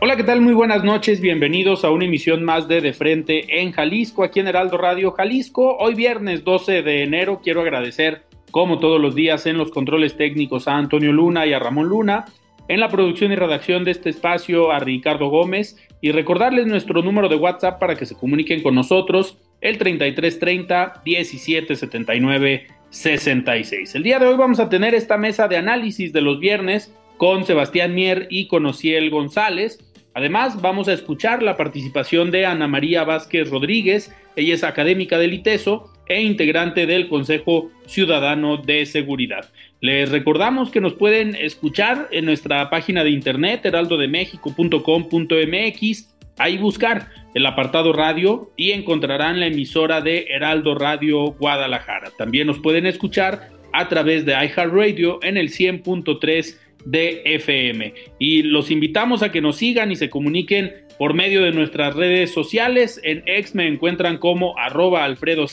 [0.00, 0.40] Hola, ¿qué tal?
[0.40, 1.20] Muy buenas noches.
[1.20, 5.76] Bienvenidos a una emisión más de De Frente en Jalisco, aquí en Heraldo Radio Jalisco.
[5.76, 10.68] Hoy viernes 12 de enero quiero agradecer como todos los días en los controles técnicos
[10.68, 12.26] a Antonio Luna y a Ramón Luna,
[12.68, 17.28] en la producción y redacción de este espacio a Ricardo Gómez y recordarles nuestro número
[17.28, 23.96] de WhatsApp para que se comuniquen con nosotros, el 3330 1779 66.
[23.96, 27.44] El día de hoy vamos a tener esta mesa de análisis de los viernes con
[27.44, 29.78] Sebastián Mier y con Ociel González.
[30.18, 35.32] Además, vamos a escuchar la participación de Ana María Vázquez Rodríguez, ella es académica del
[35.32, 39.48] ITESO e integrante del Consejo Ciudadano de Seguridad.
[39.80, 47.46] Les recordamos que nos pueden escuchar en nuestra página de internet heraldodemexico.com.mx, ahí buscar el
[47.46, 52.10] apartado radio y encontrarán la emisora de Heraldo Radio Guadalajara.
[52.18, 57.94] También nos pueden escuchar a través de iHeartRadio en el 100.3 de FM.
[58.18, 62.32] Y los invitamos a que nos sigan y se comuniquen por medio de nuestras redes
[62.32, 63.00] sociales.
[63.04, 65.46] En X me encuentran como arroba Alfredo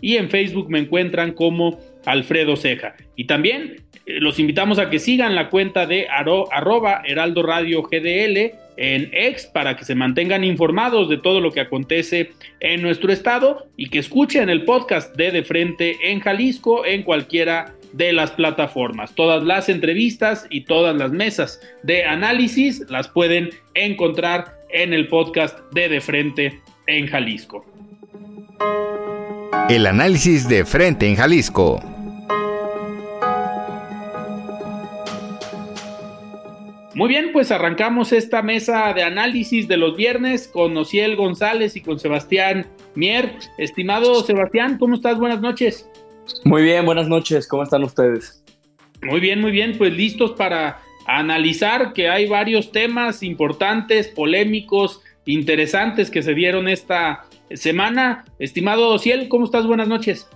[0.00, 2.94] y en Facebook me encuentran como Alfredo Ceja.
[3.16, 3.76] Y también
[4.06, 9.46] eh, los invitamos a que sigan la cuenta de arroba Heraldo Radio GDL en X
[9.52, 13.98] para que se mantengan informados de todo lo que acontece en nuestro estado y que
[14.00, 19.14] escuchen el podcast de De Frente en Jalisco en cualquiera de las plataformas.
[19.14, 25.58] Todas las entrevistas y todas las mesas de análisis las pueden encontrar en el podcast
[25.72, 27.64] de De Frente en Jalisco.
[29.68, 31.80] El análisis de Frente en Jalisco.
[36.94, 41.80] Muy bien, pues arrancamos esta mesa de análisis de los viernes con Ociel González y
[41.80, 43.32] con Sebastián Mier.
[43.58, 45.18] Estimado Sebastián, ¿cómo estás?
[45.18, 45.88] Buenas noches.
[46.44, 47.48] Muy bien, buenas noches.
[47.48, 48.44] ¿Cómo están ustedes?
[49.02, 49.76] Muy bien, muy bien.
[49.76, 57.24] Pues listos para analizar que hay varios temas importantes, polémicos, interesantes que se dieron esta
[57.50, 58.24] semana.
[58.38, 59.66] Estimado Ciel, ¿cómo estás?
[59.66, 60.28] Buenas noches.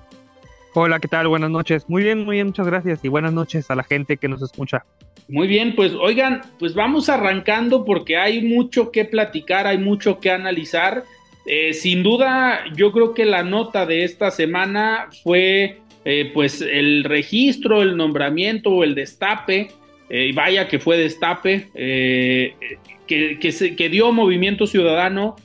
[0.74, 1.28] Hola, ¿qué tal?
[1.28, 1.88] Buenas noches.
[1.88, 4.84] Muy bien, muy bien, muchas gracias y buenas noches a la gente que nos escucha.
[5.28, 10.30] Muy bien, pues oigan, pues vamos arrancando porque hay mucho que platicar, hay mucho que
[10.30, 11.04] analizar.
[11.50, 17.04] Eh, sin duda, yo creo que la nota de esta semana fue eh, pues el
[17.04, 19.68] registro, el nombramiento o el destape,
[20.10, 21.68] eh, y vaya que fue destape,
[23.06, 25.36] que, que, dio Movimiento Ciudadano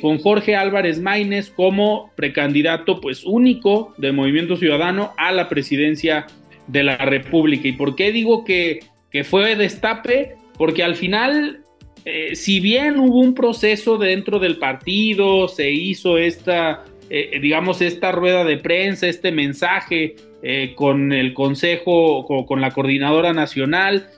[0.00, 6.26] con Jorge Álvarez Maínez como precandidato pues único de Movimiento Ciudadano a la presidencia
[6.68, 7.68] de la República.
[7.68, 8.80] ¿Y por qué digo que,
[9.10, 10.36] que fue destape?
[10.56, 11.63] Porque al final
[12.04, 18.12] eh, si bien hubo un proceso dentro del partido, se hizo esta, eh, digamos, esta
[18.12, 24.08] rueda de prensa, este mensaje eh, con el Consejo, con, con la Coordinadora Nacional,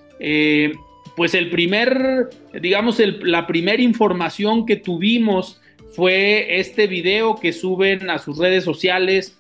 [1.15, 2.31] pues el primer,
[2.61, 5.61] digamos, la primera información que tuvimos
[5.95, 9.39] fue este video que suben a sus redes sociales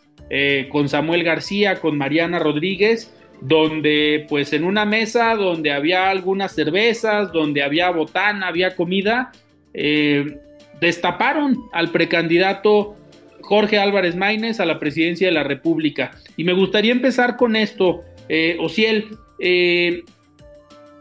[0.71, 7.33] con Samuel García, con Mariana Rodríguez, donde pues en una mesa donde había algunas cervezas,
[7.33, 9.33] donde había botana, había comida,
[9.75, 10.39] eh,
[10.81, 12.97] destaparon al precandidato
[13.43, 16.13] Jorge Álvarez Maínez a la presidencia de la República.
[16.37, 19.17] Y me gustaría empezar con esto, eh, Ociel.
[19.39, 20.03] Eh,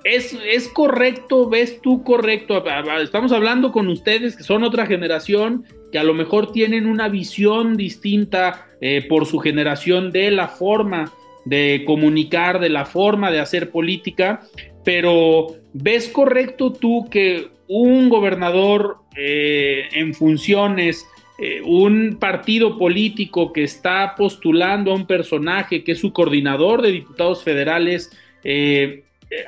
[0.04, 2.64] ¿es, ¿Es correcto, ves tú correcto?
[3.02, 7.78] Estamos hablando con ustedes que son otra generación, que a lo mejor tienen una visión
[7.78, 8.68] distinta
[9.10, 11.12] por su generación de la forma
[11.45, 14.42] de comunicar, de la forma de hacer política,
[14.83, 21.07] pero ¿ves correcto tú que un gobernador eh, en funciones,
[21.38, 26.92] eh, un partido político que está postulando a un personaje que es su coordinador de
[26.92, 28.12] diputados federales,
[28.44, 29.03] eh,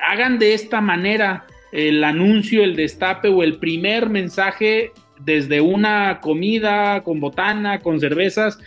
[0.06, 7.02] hagan de esta manera el anuncio, el destape o el primer mensaje desde una comida
[7.02, 8.58] con botana, con cervezas.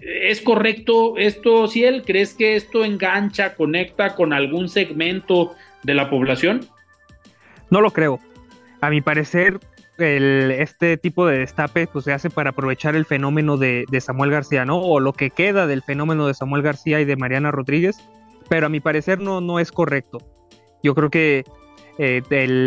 [0.00, 2.02] ¿Es correcto esto, Ciel?
[2.06, 6.66] ¿Crees que esto engancha, conecta con algún segmento de la población?
[7.70, 8.18] No lo creo.
[8.80, 9.60] A mi parecer,
[9.98, 14.78] este tipo de destape pues, se hace para aprovechar el fenómeno de, Samuel García, ¿no?
[14.78, 17.98] O lo que queda del fenómeno de Samuel García y de Mariana Rodríguez,
[18.48, 20.18] pero a mi parecer no, no es correcto.
[20.82, 21.44] Yo creo que
[21.98, 22.22] eh,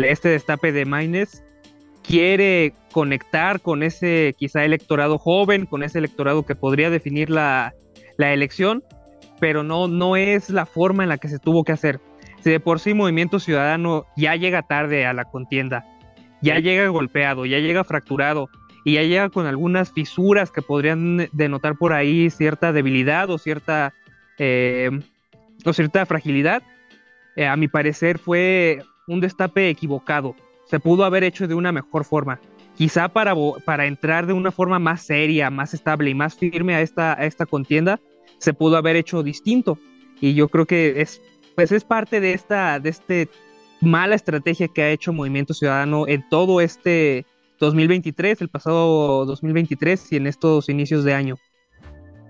[0.08, 1.43] este destape de Maines
[2.06, 7.74] quiere conectar con ese quizá electorado joven, con ese electorado que podría definir la,
[8.16, 8.84] la elección,
[9.40, 12.00] pero no, no es la forma en la que se tuvo que hacer.
[12.40, 15.84] Si de por sí Movimiento Ciudadano ya llega tarde a la contienda,
[16.42, 18.48] ya llega golpeado, ya llega fracturado
[18.84, 23.94] y ya llega con algunas fisuras que podrían denotar por ahí cierta debilidad o cierta,
[24.38, 24.90] eh,
[25.64, 26.62] o cierta fragilidad,
[27.36, 30.36] eh, a mi parecer fue un destape equivocado.
[30.74, 32.40] Se pudo haber hecho de una mejor forma.
[32.76, 33.32] Quizá para,
[33.64, 37.26] para entrar de una forma más seria, más estable y más firme a esta, a
[37.26, 38.00] esta contienda,
[38.38, 39.78] se pudo haber hecho distinto.
[40.20, 41.22] Y yo creo que es,
[41.54, 43.28] pues es parte de esta, de este
[43.80, 47.24] mala estrategia que ha hecho Movimiento Ciudadano en todo este
[47.60, 51.36] 2023, el pasado 2023 y en estos inicios de año.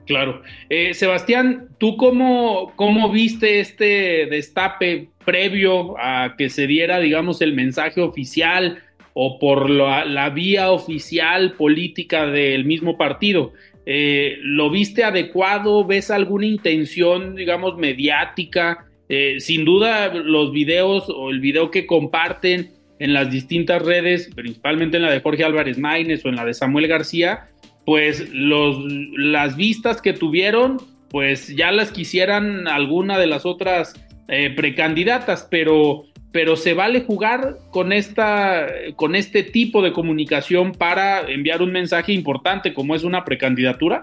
[0.07, 0.43] Claro.
[0.69, 7.55] Eh, Sebastián, ¿tú cómo, cómo viste este destape previo a que se diera, digamos, el
[7.55, 8.83] mensaje oficial
[9.15, 13.53] o por la, vía oficial política del mismo partido?
[13.87, 15.85] Eh, ¿Lo viste adecuado?
[15.87, 18.87] ¿Ves alguna intención, digamos, mediática?
[19.09, 24.99] Eh, sin duda, los videos o el video que comparten en las distintas redes, principalmente
[24.99, 27.49] en la de Jorge Álvarez Maínez o en la de Samuel García,
[27.85, 28.79] pues los,
[29.17, 30.79] las vistas que tuvieron,
[31.11, 33.95] pues ya las quisieran alguna de las otras
[34.29, 38.67] eh, precandidatas, pero, pero se vale jugar con, esta,
[38.97, 44.03] con este tipo de comunicación para enviar un mensaje importante como es una precandidatura.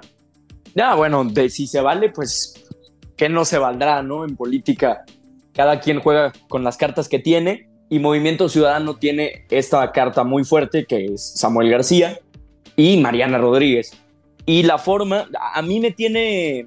[0.75, 2.65] Ya, bueno, de si se vale, pues
[3.17, 4.23] que no se valdrá, ¿no?
[4.25, 5.03] En política,
[5.53, 10.45] cada quien juega con las cartas que tiene y Movimiento Ciudadano tiene esta carta muy
[10.45, 12.19] fuerte que es Samuel García
[12.81, 13.91] y Mariana Rodríguez.
[14.45, 16.65] Y la forma, a mí me tiene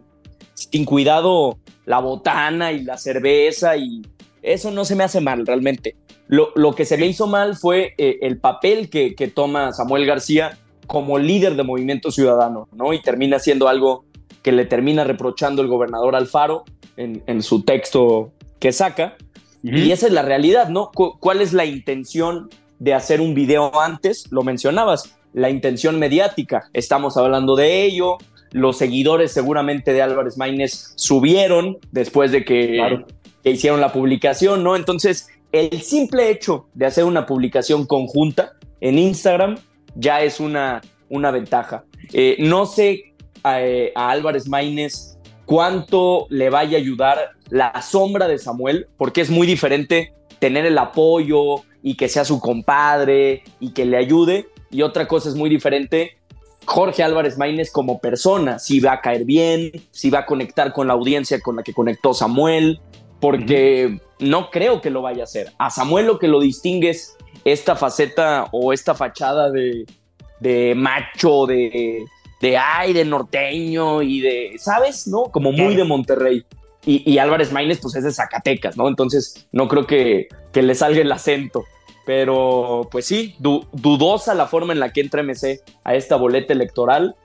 [0.54, 4.02] sin cuidado la botana y la cerveza y
[4.42, 5.96] eso no se me hace mal realmente.
[6.28, 10.06] Lo, lo que se me hizo mal fue eh, el papel que, que, toma Samuel
[10.06, 10.56] García
[10.86, 12.92] como líder de Movimiento Ciudadano, ¿no?
[12.92, 14.04] Y termina siendo algo
[14.42, 16.64] que le termina reprochando el gobernador Alfaro
[16.96, 19.16] en, en su texto que saca.
[19.62, 20.90] Y esa es la realidad, ¿no?
[20.92, 24.30] ¿Cuál es la intención de hacer un video antes?
[24.30, 26.70] Lo mencionabas, la intención mediática.
[26.72, 28.16] Estamos hablando de ello.
[28.52, 33.04] Los seguidores seguramente de Álvarez Maínez subieron después de que,
[33.42, 34.76] que hicieron la publicación, ¿no?
[34.76, 39.58] Entonces, el simple hecho de hacer una publicación conjunta en Instagram
[39.96, 41.84] ya es una, una ventaja.
[42.12, 43.14] Eh, no sé
[43.44, 47.18] eh, a, Álvarez Maínez cuánto le vaya a ayudar
[47.50, 52.40] la sombra de Samuel, porque es muy diferente tener el apoyo y que sea su
[52.40, 56.18] compadre y que le ayude, y otra cosa es muy diferente,
[56.64, 60.88] Jorge Álvarez Maínez como persona, si va a caer bien, si va a conectar con
[60.88, 62.80] la audiencia con la que conectó Samuel,
[63.20, 65.52] porque no creo que lo vaya a hacer.
[65.58, 72.04] A Samuel lo que lo distingue es esta faceta o esta fachada de, macho, de,
[72.40, 75.06] de aire norteño y de, ¿sabes?
[75.06, 75.24] ¿No?
[75.24, 76.44] Como muy de Monterrey.
[76.86, 78.88] Y, Álvarez Maínez, pues es de Zacatecas, ¿no?
[78.88, 81.64] Entonces, no creo que, que le salga el acento.
[82.04, 87.16] Pero pues sí, dudosa la forma en la que entra MC a esta boleta electoral.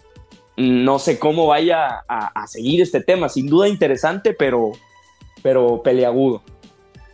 [0.56, 3.30] No sé cómo vaya a, seguir este tema.
[3.30, 4.72] Sin duda interesante, pero,
[5.42, 6.42] pero peleagudo.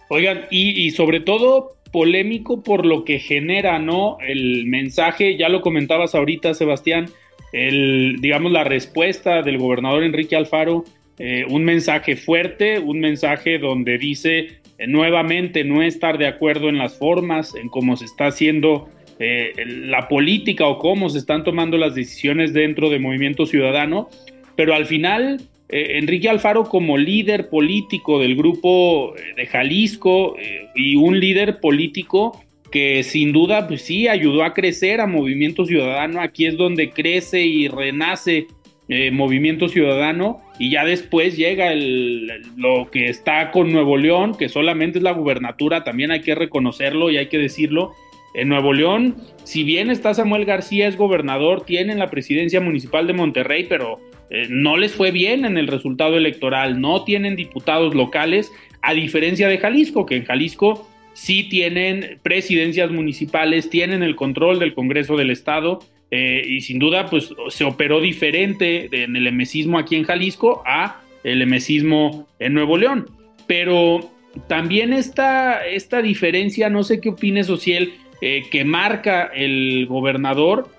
[0.10, 4.18] Oigan, y, sobre todo polémico por lo que genera, ¿no?
[4.20, 7.10] El mensaje, ya lo comentabas ahorita, Sebastián,
[7.54, 10.84] el, digamos, la respuesta del gobernador Enrique Alfaro,
[11.18, 16.78] eh, un mensaje fuerte, un mensaje donde dice eh, nuevamente no estar de acuerdo en
[16.78, 18.90] las formas, en cómo se está haciendo
[19.20, 24.10] eh, la política o cómo se están tomando las decisiones dentro de Movimiento Ciudadano,
[24.56, 30.36] pero al final eh, Enrique Alfaro como líder político del grupo de Jalisco
[30.76, 32.42] y un líder político
[32.72, 37.46] que sin duda pues sí ayudó a crecer a Movimiento Ciudadano, aquí es donde crece
[37.46, 38.48] y renace
[38.88, 44.48] eh, movimiento Ciudadano y ya después llega el, lo que está con Nuevo León, que
[44.48, 47.94] solamente es la gubernatura, también hay que reconocerlo y hay que decirlo.
[48.36, 53.14] En Nuevo León, si bien está Samuel García, es gobernador, tienen la presidencia municipal de
[53.14, 58.52] Monterrey, pero eh, no les fue bien en el resultado electoral, no tienen diputados locales.
[58.82, 64.76] a diferencia de Jalisco, que en Jalisco sí tienen presidencias municipales, tienen el control del
[64.76, 65.80] Congreso del Estado,
[66.12, 71.02] eh, y sin duda pues se operó diferente en el emesismo aquí en Jalisco a
[71.24, 73.10] el emesismo en Nuevo León.
[73.48, 74.12] Pero
[74.48, 80.70] también esta, esta diferencia, no sé qué opine Social, eh, que marca el gobernador,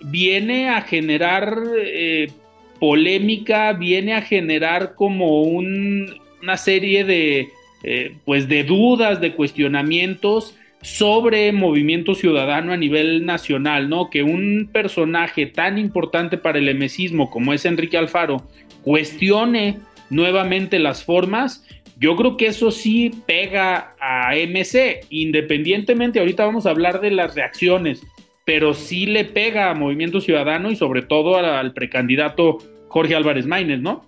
[0.00, 2.30] viene a generar eh,
[2.78, 7.48] polémica, viene a generar como una serie de,
[7.82, 14.10] eh, pues de dudas, de cuestionamientos sobre movimiento ciudadano a nivel nacional, ¿no?
[14.10, 18.42] Que un personaje tan importante para el emesismo como es Enrique Alfaro
[18.82, 19.78] cuestione
[20.10, 21.66] nuevamente las formas,
[21.98, 27.34] yo creo que eso sí pega a MC, independientemente, ahorita vamos a hablar de las
[27.34, 28.02] reacciones,
[28.44, 33.80] pero sí le pega a Movimiento Ciudadano y sobre todo al precandidato Jorge Álvarez Maínez,
[33.80, 34.04] ¿no?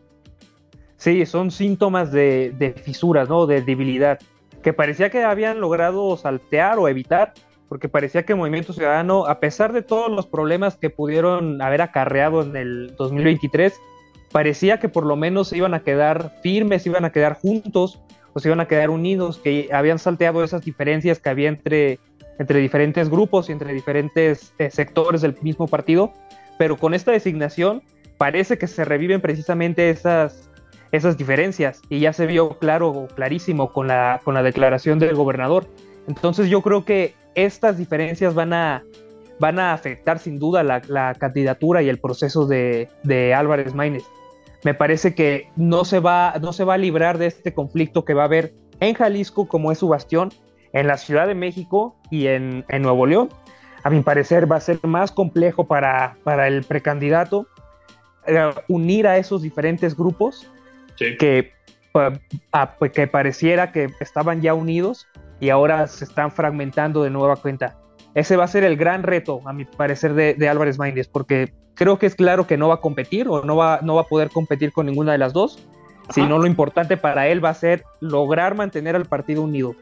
[0.98, 3.46] Sí, son síntomas de, de fisuras, ¿no?
[3.46, 4.18] De debilidad,
[4.66, 7.34] que parecía que habían logrado saltear o evitar,
[7.68, 12.42] porque parecía que Movimiento Ciudadano, a pesar de todos los problemas que pudieron haber acarreado
[12.42, 13.80] en el 2023,
[14.32, 18.48] parecía que por lo menos iban a quedar firmes, iban a quedar juntos o se
[18.48, 22.00] iban a quedar unidos, que habían salteado esas diferencias que había entre,
[22.40, 26.12] entre diferentes grupos y entre diferentes eh, sectores del mismo partido,
[26.58, 27.84] pero con esta designación
[28.18, 30.50] parece que se reviven precisamente esas,
[30.92, 35.66] esas diferencias y ya se vio claro, clarísimo con la, con la declaración del gobernador.
[36.08, 38.82] Entonces yo creo que estas diferencias van a,
[39.40, 44.04] van a afectar sin duda la, candidatura y el proceso de, de Álvarez Maínez
[44.66, 48.14] me parece que no se, va, no se va a librar de este conflicto que
[48.14, 50.32] va a haber en Jalisco, como es su bastión,
[50.72, 53.28] en la Ciudad de México y en, Nuevo León.
[53.84, 57.46] A mi parecer va a ser más complejo para, para el precandidato
[58.26, 60.50] eh, unir a esos diferentes grupos
[60.96, 61.52] que,
[62.92, 65.06] que pareciera que estaban ya unidos
[65.40, 67.78] y ahora se están fragmentando de nueva cuenta.
[68.14, 71.52] Ese va a ser el gran reto, a mi parecer, de, de Álvarez Maínez, porque
[71.74, 74.06] creo que es claro que no va a competir o no va, no va a
[74.06, 75.58] poder competir con ninguna de las dos,
[76.10, 79.74] sino lo importante para él va a ser lograr mantener al partido unido.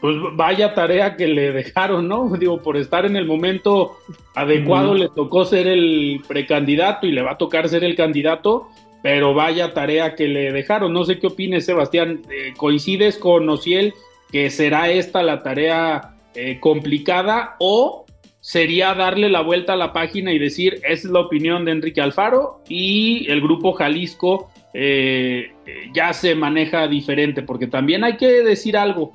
[0.00, 2.28] Pues vaya tarea que le dejaron, ¿no?
[2.38, 3.96] Digo, por estar en el momento
[4.34, 8.68] adecuado le tocó ser el precandidato y le va a tocar ser el candidato,
[9.06, 10.92] pero vaya tarea que le dejaron.
[10.92, 12.22] No sé qué opines, Sebastián.
[12.28, 13.94] Eh, ¿Coincides con Ociel
[14.32, 18.04] que será esta la tarea eh, complicada o
[18.40, 22.64] sería darle la vuelta a la página y decir, es la opinión de Enrique Alfaro
[22.68, 25.52] y el grupo Jalisco eh,
[25.94, 29.12] ya se maneja diferente, porque también hay que decir algo.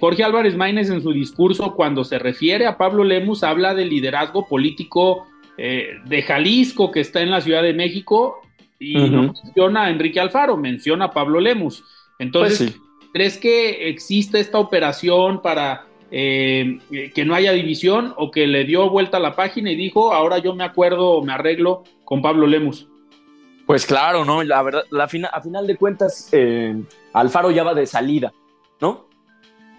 [0.00, 4.48] Jorge Álvarez Maínez en su discurso, cuando se refiere a Pablo Lemus, habla del liderazgo
[4.48, 5.26] político
[5.58, 8.40] de Jalisco que está en la Ciudad de México
[8.80, 11.84] y no menciona a Enrique Alfaro, menciona a Pablo Lemus.
[12.18, 12.80] Entonces, pues
[13.12, 16.80] ¿crees que existe esta operación para eh,
[17.14, 20.38] que no haya división o que le dio vuelta a la página y dijo, ahora
[20.38, 22.88] yo me acuerdo o me arreglo con Pablo Lemus.
[23.64, 24.42] Pues claro, ¿no?
[24.42, 26.74] La verdad, la a final de cuentas, eh,
[27.12, 28.32] Alfaro ya va de salida,
[28.80, 29.08] ¿no?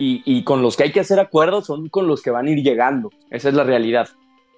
[0.04, 2.64] Y, con los que hay que hacer acuerdos son con los que van a ir
[2.64, 3.12] llegando.
[3.30, 4.10] Esa es la realidad.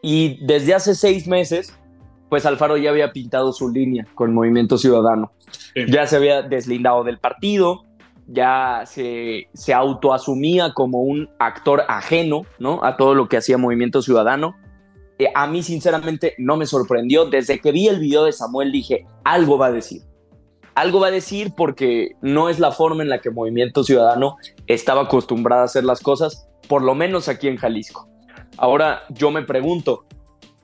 [0.02, 1.78] Y desde hace seis meses,
[2.34, 5.34] pues Alfaro ya había pintado su línea con Movimiento Ciudadano.
[5.88, 7.84] Ya se había deslindado del partido,
[8.26, 12.84] ya se, se autoasumía como un actor ajeno ¿no?
[12.84, 14.56] a todo lo que hacía Movimiento Ciudadano.
[15.20, 17.26] Eh, a mí sinceramente no me sorprendió.
[17.26, 20.02] Desde que vi el video de Samuel dije, algo va a decir.
[20.74, 25.04] Algo va a decir porque no es la forma en la que Movimiento Ciudadano estaba
[25.04, 28.10] acostumbrado a hacer las cosas, por lo menos aquí en Jalisco.
[28.58, 30.06] Ahora yo me pregunto,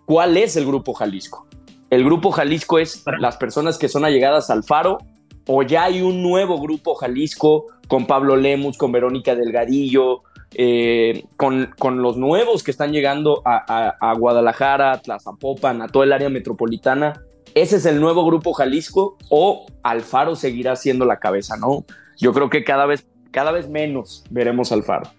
[0.08, 1.46] ¿cuál es el Grupo Jalisco?
[1.90, 5.00] El Grupo Jalisco es las personas que son allegadas al Faro
[5.48, 10.22] o ya hay un nuevo grupo Jalisco con Pablo Lemus, con Verónica Delgadillo,
[10.54, 16.06] eh, con, con, los nuevos que están llegando a, a, Guadalajara, a Tlazapopan, a toda
[16.06, 17.24] el área metropolitana.
[17.56, 21.58] ¿Ese es el nuevo grupo Jalisco o Alfaro seguirá siendo la cabeza?
[21.58, 21.84] No,
[22.18, 25.10] yo creo que cada vez, cada vez menos veremos Alfaro.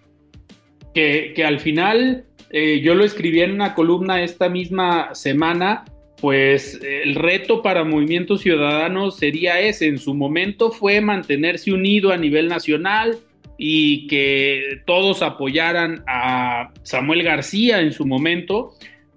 [0.93, 5.83] Que, que al final, eh, yo lo escribí en una columna esta misma semana,
[6.21, 9.87] pues el reto para Movimiento Ciudadano sería ese.
[9.87, 13.17] En su momento fue mantenerse unido a nivel nacional
[13.57, 18.73] y que todos apoyaran a Samuel García en su momento,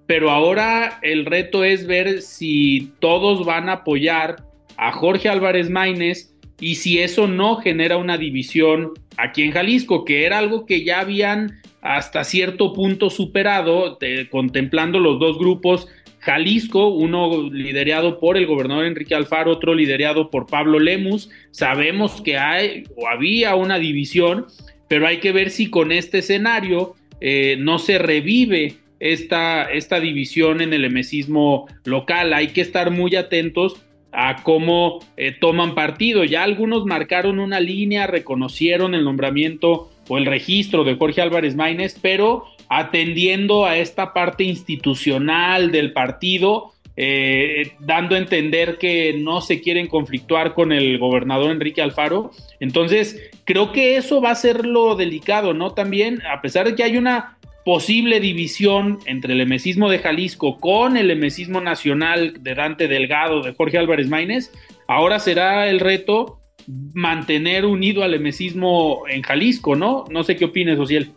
[0.07, 4.37] pero ahora el reto es ver si todos van a apoyar
[4.79, 10.25] a Jorge Álvarez Maínez y si eso no genera una división aquí en Jalisco, que
[10.25, 13.99] era algo que ya habían hasta cierto punto superado,
[14.31, 15.89] contemplando los dos grupos
[16.25, 21.29] Jalisco, uno liderado por el gobernador Enrique Alfaro, otro liderado por Pablo Lemus.
[21.51, 24.47] Sabemos que hay o había una división,
[24.89, 30.63] pero hay que ver si con este escenario eh, no se revive esta, esta división
[30.63, 32.33] en el emesismo local.
[32.33, 33.77] Hay que estar muy atentos
[34.11, 36.25] a cómo eh, toman partido.
[36.25, 41.99] Ya algunos marcaron una línea, reconocieron el nombramiento o el registro de Jorge Álvarez Maínez,
[42.01, 42.45] pero
[42.77, 49.87] atendiendo a esta parte institucional del partido, eh, dando a entender que no se quieren
[49.87, 52.33] conflictuar con el gobernador Enrique Alfaro.
[52.59, 55.73] Entonces, creo que eso va a ser lo delicado, ¿no?
[55.73, 60.97] También, a pesar de que hay una posible división entre el emesismo de Jalisco con
[60.97, 64.53] el emesismo nacional de Dante Delgado, de Jorge Álvarez Maínez,
[64.89, 70.05] ahora será el reto mantener unido al emesismo en Jalisco, ¿no?
[70.11, 71.13] No sé qué opines, Ociel.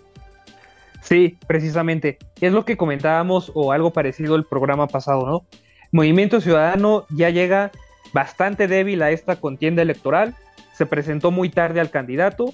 [1.07, 2.17] Sí, precisamente.
[2.41, 5.45] Es lo que comentábamos o algo parecido el programa pasado, ¿no?
[5.93, 7.71] Movimiento Ciudadano ya llega
[8.11, 10.35] bastante débil a esta contienda electoral,
[10.73, 12.53] se presentó muy tarde al candidato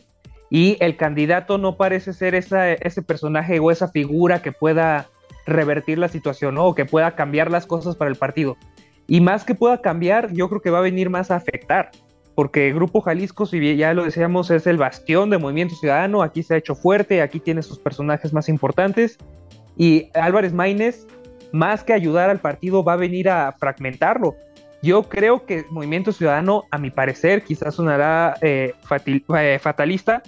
[0.51, 5.07] y el candidato no parece ser ese personaje o esa figura que pueda
[5.47, 6.67] revertir la situación ¿no?
[6.67, 8.55] o que pueda cambiar las cosas para el partido.
[9.07, 11.89] Y más que pueda cambiar, yo creo que va a venir más a afectar,
[12.35, 16.43] porque el Grupo Jalisco, si ya lo decíamos, es el bastión de Movimiento Ciudadano, aquí
[16.43, 19.17] se ha hecho fuerte, aquí tiene sus personajes más importantes,
[19.77, 21.07] y Álvarez Maínez,
[21.51, 24.35] más que ayudar al partido, va a venir a fragmentarlo.
[24.81, 28.73] Yo creo que Movimiento Ciudadano, a mi parecer, quizás sonará eh,
[29.37, 30.23] eh, fatalista,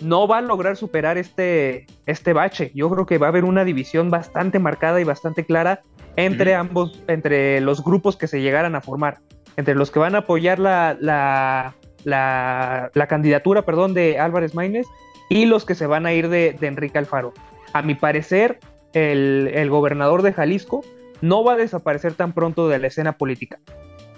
[0.00, 2.72] no va a lograr superar este, este bache.
[2.74, 5.82] Yo creo que va a haber una división bastante marcada y bastante clara
[6.16, 9.20] entre ambos, entre los grupos que se llegaran a formar,
[9.56, 14.86] entre los que van a apoyar la, la, la, candidatura perdón, de Álvarez Maínez
[15.30, 17.32] y los que se van a ir de, Enrique Alfaro.
[17.72, 18.58] A mi parecer,
[18.92, 20.84] el, el gobernador de Jalisco
[21.20, 23.58] no va a desaparecer tan pronto de la escena política.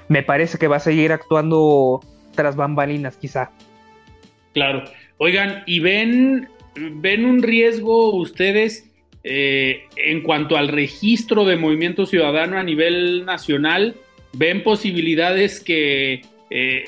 [0.09, 2.01] Me parece que va a seguir actuando
[2.35, 3.51] tras bambalinas, quizá.
[4.53, 4.85] Claro.
[5.19, 8.91] Oigan, ¿y ven, ven un riesgo ustedes
[9.25, 13.97] eh, en cuanto al registro de movimiento ciudadano a nivel nacional?
[14.33, 16.85] ¿Ven posibilidades que eh,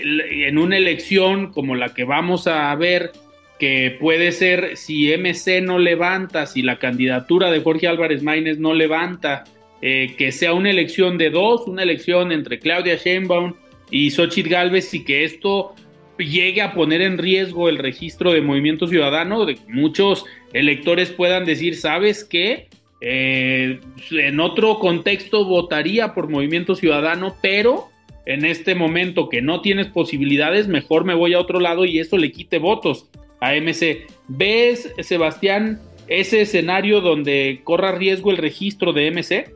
[0.46, 3.12] en una elección como la que vamos a ver,
[3.58, 8.74] que puede ser si MC no levanta, si la candidatura de Jorge Álvarez Maínez no
[8.74, 9.44] levanta,
[9.82, 13.54] eh, que sea una elección de dos, una elección entre Claudia Sheinbaum
[13.90, 15.74] y Xochitl Galvez y que esto
[16.18, 21.44] llegue a poner en riesgo el registro de Movimiento Ciudadano, de que muchos electores puedan
[21.44, 22.68] decir, ¿sabes qué?
[23.00, 23.80] Eh,
[24.10, 27.88] en otro contexto votaría por Movimiento Ciudadano, pero
[28.26, 32.18] en este momento que no tienes posibilidades, mejor me voy a otro lado y eso
[32.18, 33.08] le quite votos
[33.40, 34.06] a MC.
[34.26, 39.54] ¿Ves, Sebastián, ese escenario donde corra riesgo el registro de MC?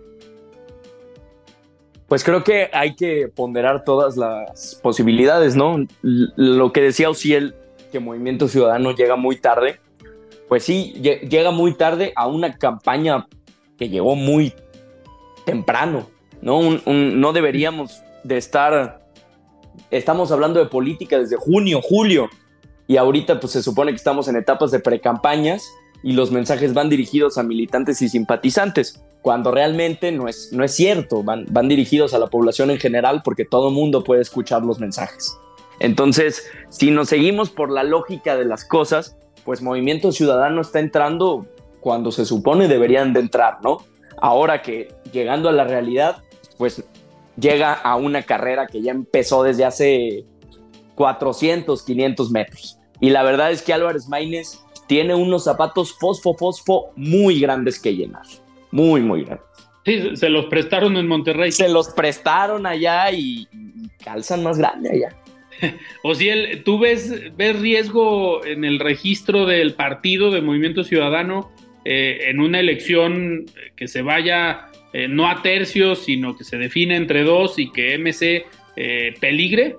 [2.06, 5.86] Pues creo que hay que ponderar todas las posibilidades, ¿no?
[6.02, 7.54] Lo que decía Ociel,
[7.90, 9.80] que Movimiento Ciudadano llega muy tarde,
[10.52, 13.26] pues sí, llega muy tarde a una campaña
[13.78, 14.52] que llegó muy
[15.46, 16.10] temprano,
[16.42, 17.32] ¿no?
[17.32, 19.02] deberíamos de estar,
[19.90, 22.28] estamos hablando de política desde junio, julio,
[22.86, 25.66] y ahorita pues se supone que estamos en etapas de precampañas
[26.02, 30.74] y los mensajes van dirigidos a militantes y simpatizantes, cuando realmente no es, no es
[30.74, 34.78] cierto, van, van dirigidos a la población en general porque todo mundo puede escuchar los
[34.80, 35.34] mensajes.
[35.80, 41.46] Entonces, si nos seguimos por la lógica de las cosas, pues Movimiento Ciudadano está entrando
[41.80, 43.78] cuando se supone deberían de entrar, ¿no?
[44.20, 46.22] Ahora que llegando a la realidad,
[46.58, 46.84] pues
[47.36, 50.24] llega a una carrera que ya empezó desde hace
[50.94, 52.78] 400, 500 metros.
[53.00, 57.94] Y la verdad es que Álvarez Maínez tiene unos zapatos fosfo, fosfo muy grandes que
[57.96, 58.22] llenar.
[58.70, 59.46] Muy, muy grandes.
[59.84, 61.50] Sí, se los prestaron en Monterrey.
[61.50, 63.48] Se los prestaron allá y,
[64.04, 65.16] calzan más grande allá.
[66.02, 66.30] O si
[66.64, 71.50] ¿tú ves, ves riesgo en el registro del partido de Movimiento Ciudadano
[71.84, 73.44] eh, en una elección
[73.76, 77.98] que se vaya eh, no a tercios, sino que se define entre dos y que
[77.98, 78.44] MC
[78.76, 79.76] eh, peligre?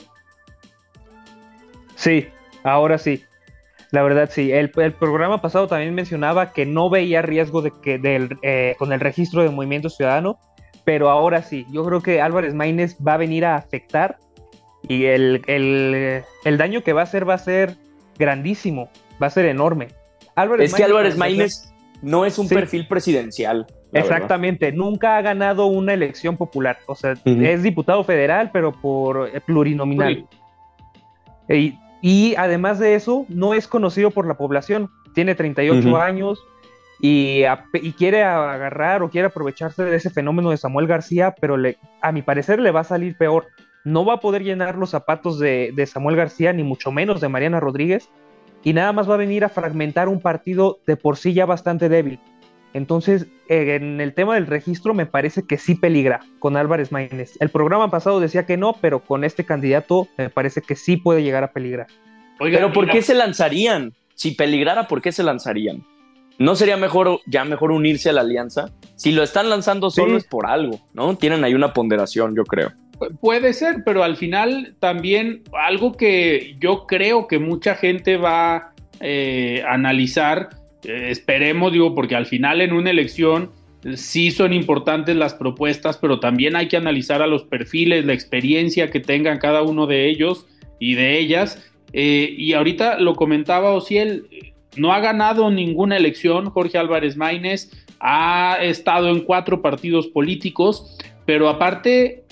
[1.95, 2.27] Sí,
[2.63, 3.23] ahora sí.
[3.91, 4.51] La verdad, sí.
[4.51, 8.37] El, programa pasado también mencionaba que no veía riesgo de que del,
[8.79, 10.39] con el registro de Movimiento Ciudadano,
[10.83, 11.67] pero ahora sí.
[11.71, 14.17] Yo creo que Álvarez Maínez va a venir a afectar
[14.87, 15.41] y el,
[16.57, 17.75] daño que va a hacer va a ser
[18.17, 18.89] grandísimo,
[19.21, 19.87] va a ser enorme.
[20.59, 23.65] es que Álvarez Maínez no es un perfil presidencial.
[23.91, 26.79] Exactamente, nunca ha ganado una elección popular.
[26.87, 30.27] O sea, es diputado federal, pero por eh, plurinominal.
[31.47, 34.91] Y y además de eso, no es conocido por la población.
[35.15, 36.37] Tiene 38 años
[36.99, 37.43] y,
[37.97, 42.21] quiere agarrar o quiere aprovecharse de ese fenómeno de Samuel García, pero le, a mi
[42.21, 43.47] parecer le va a salir peor.
[43.83, 47.29] No va a poder llenar los zapatos de, de Samuel García, ni mucho menos de
[47.29, 48.09] Mariana Rodríguez,
[48.63, 51.89] y nada más va a venir a fragmentar un partido de por sí ya bastante
[51.89, 52.19] débil.
[52.73, 57.37] Entonces, eh, en el tema del registro me parece que sí peligra con Álvarez Maínez.
[57.39, 61.23] El programa pasado decía que no, pero con este candidato me parece que sí puede
[61.23, 61.87] llegar a peligrar.
[62.39, 63.93] pero ¿por qué se lanzarían?
[64.15, 65.85] Si peligrara, ¿por qué se lanzarían?
[66.39, 68.71] ¿No sería mejor ya mejor unirse a la alianza?
[68.95, 71.15] Si lo están lanzando solo es por algo, ¿no?
[71.15, 72.71] Tienen ahí una ponderación, yo creo.
[73.21, 78.73] Puede ser, pero al final también algo que yo creo que mucha gente va a
[78.99, 80.49] eh, analizar
[80.83, 83.51] eh, esperemos, digo, porque al final en una elección
[83.83, 88.13] eh, sí son importantes las propuestas, pero también hay que analizar a los perfiles, la
[88.13, 90.47] experiencia que tengan cada uno de ellos
[90.79, 91.69] y de ellas.
[91.95, 94.25] Y ahorita lo comentaba Ociel,
[94.75, 101.49] no ha ganado ninguna elección Jorge Álvarez Maínez, ha estado en cuatro partidos políticos, pero
[101.49, 102.22] aparte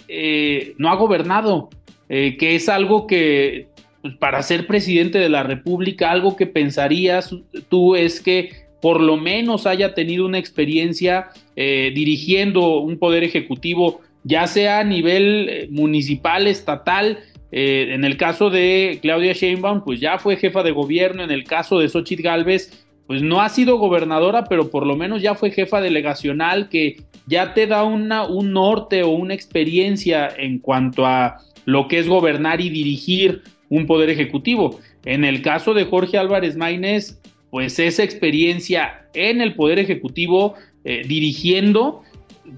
[0.77, 1.69] no ha gobernado,
[2.07, 3.67] que es algo que
[4.01, 7.35] pues, para ser presidente de la República, algo que pensarías
[7.69, 8.49] tú es que
[8.81, 14.83] por lo menos haya tenido una experiencia eh, dirigiendo un poder ejecutivo, ya sea a
[14.83, 17.19] nivel eh, municipal, estatal.
[17.51, 21.23] Eh, en el caso de Claudia Sheinbaum, pues ya fue jefa de gobierno.
[21.23, 25.21] En el caso de Xochitl Galvez, pues no ha sido gobernadora, pero por lo menos
[25.21, 28.07] ya fue jefa delegacional, que ya te da un
[28.51, 34.09] norte o una experiencia en cuanto a lo que es gobernar y dirigir un poder
[34.09, 34.79] ejecutivo.
[35.05, 41.03] En el caso de Jorge Álvarez Maínez, pues esa experiencia en el poder ejecutivo eh,
[41.07, 42.03] dirigiendo,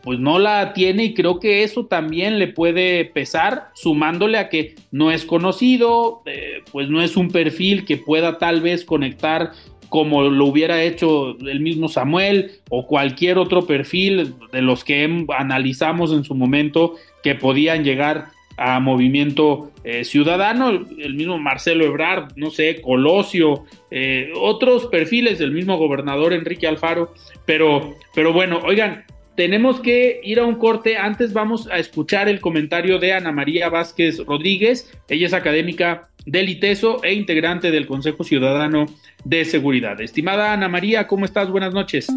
[0.01, 4.75] pues no la tiene y creo que eso también le puede pesar, sumándole a que
[4.91, 9.51] no es conocido, eh, pues no es un perfil que pueda tal vez conectar
[9.93, 16.12] como lo hubiera hecho el mismo Samuel o cualquier otro perfil de los que analizamos
[16.12, 22.49] en su momento que podían llegar a Movimiento eh, Ciudadano, el mismo Marcelo Ebrard, no
[22.49, 27.13] sé, Colosio, eh, otros perfiles del mismo gobernador Enrique Alfaro,
[27.45, 32.39] pero, pero bueno, oigan, tenemos que ir a un corte, antes vamos a escuchar el
[32.39, 38.24] comentario de Ana María Vázquez Rodríguez, ella es académica del ITESO e integrante del Consejo
[38.24, 38.86] Ciudadano
[39.26, 40.00] de Seguridad.
[40.02, 41.50] Estimada Ana María, ¿cómo estás?
[41.50, 42.08] Buenas noches.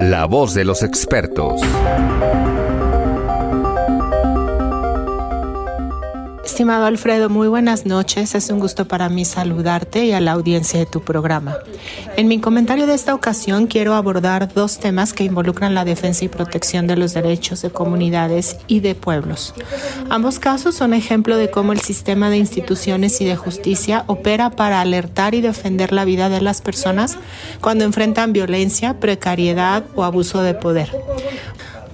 [0.00, 1.60] La voz de los expertos.
[6.46, 8.36] Estimado Alfredo, muy buenas noches.
[8.36, 11.58] Es un gusto para mí saludarte y a la audiencia de tu programa.
[12.16, 16.28] En mi comentario de esta ocasión quiero abordar dos temas que involucran la defensa y
[16.28, 19.54] protección de los derechos de comunidades y de pueblos.
[20.08, 24.80] Ambos casos son ejemplo de cómo el sistema de instituciones y de justicia opera para
[24.80, 27.18] alertar y defender la vida de las personas
[27.60, 30.92] cuando enfrentan violencia, precariedad o abuso de poder.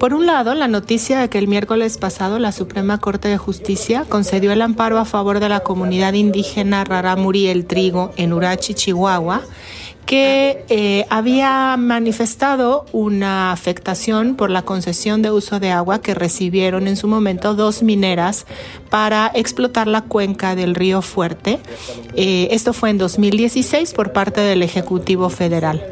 [0.03, 4.05] Por un lado, la noticia de que el miércoles pasado la Suprema Corte de Justicia
[4.09, 9.43] concedió el amparo a favor de la comunidad indígena Raramuri El Trigo en Urachi, Chihuahua,
[10.07, 16.87] que eh, había manifestado una afectación por la concesión de uso de agua que recibieron
[16.87, 18.47] en su momento dos mineras
[18.91, 21.61] para explotar la cuenca del río Fuerte.
[22.15, 25.83] Eh, esto fue en 2016 por parte del Ejecutivo Federal.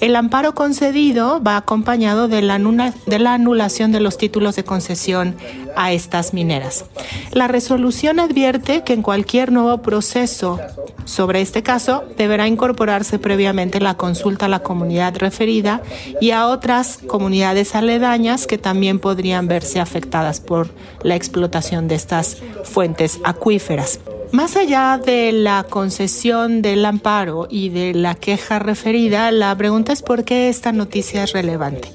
[0.00, 2.58] El amparo concedido va acompañado de la,
[3.06, 5.36] de la anulación de los títulos de concesión
[5.76, 6.84] a estas mineras.
[7.32, 10.58] La resolución advierte que en cualquier nuevo proceso
[11.04, 15.80] sobre este caso deberá incorporarse previamente la consulta a la comunidad referida
[16.20, 20.68] y a otras comunidades aledañas que también podrían verse afectadas por
[21.02, 24.00] la explotación de estas fuentes acuíferas.
[24.32, 30.02] Más allá de la concesión del amparo y de la queja referida, la pregunta es
[30.02, 31.90] por qué esta noticia es relevante.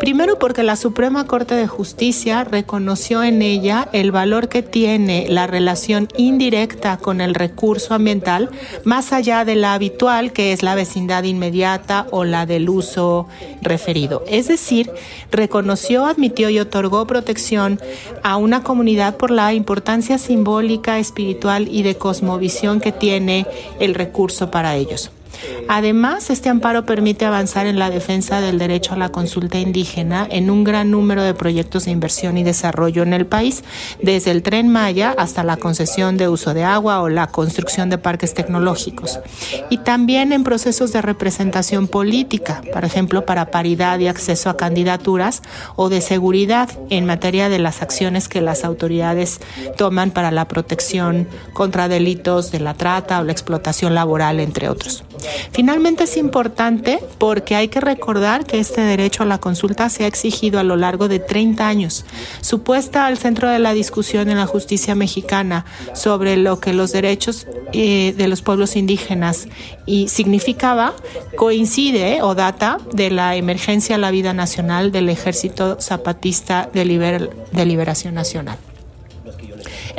[0.00, 5.46] Primero porque la Suprema Corte de Justicia reconoció en ella el valor que tiene la
[5.46, 8.48] relación indirecta con el recurso ambiental,
[8.84, 13.28] más allá de la habitual, que es la vecindad inmediata o la del uso
[13.60, 14.24] referido.
[14.26, 14.90] Es decir,
[15.30, 17.78] reconoció, admitió y otorgó protección
[18.22, 23.46] a una comunidad por la importancia simbólica, espiritual y de cosmovisión que tiene
[23.80, 25.10] el recurso para ellos.
[25.68, 30.50] Además, este amparo permite avanzar en la defensa del derecho a la consulta indígena en
[30.50, 33.62] un gran número de proyectos de inversión y desarrollo en el país,
[34.02, 37.98] desde el tren Maya hasta la concesión de uso de agua o la construcción de
[37.98, 39.20] parques tecnológicos.
[39.70, 45.42] Y también en procesos de representación política, por ejemplo, para paridad y acceso a candidaturas
[45.76, 49.40] o de seguridad en materia de las acciones que las autoridades
[49.76, 55.04] toman para la protección contra delitos de la trata o la explotación laboral, entre otros.
[55.52, 60.06] Finalmente es importante porque hay que recordar que este derecho a la consulta se ha
[60.06, 62.04] exigido a lo largo de 30 años.
[62.40, 65.64] Supuesta al centro de la discusión en la justicia mexicana
[65.94, 69.48] sobre lo que los derechos eh, de los pueblos indígenas
[69.86, 70.94] y significaba,
[71.36, 77.66] coincide o data de la emergencia a la vida nacional del Ejército Zapatista de, de
[77.66, 78.58] Liberación Nacional.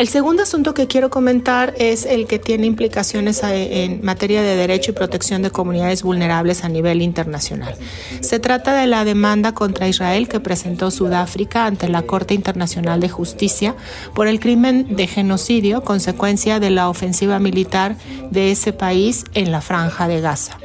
[0.02, 4.90] El segundo asunto que quiero comentar es el que tiene implicaciones en materia de derecho
[4.90, 7.76] y protección de comunidades vulnerables a nivel internacional.
[8.20, 13.10] Se trata de la demanda contra Israel que presentó Sudáfrica ante la Corte Internacional de
[13.10, 13.76] Justicia
[14.16, 17.96] por el crimen de genocidio consecuencia de la ofensiva militar
[18.32, 20.58] de ese país en la franja de Gaza.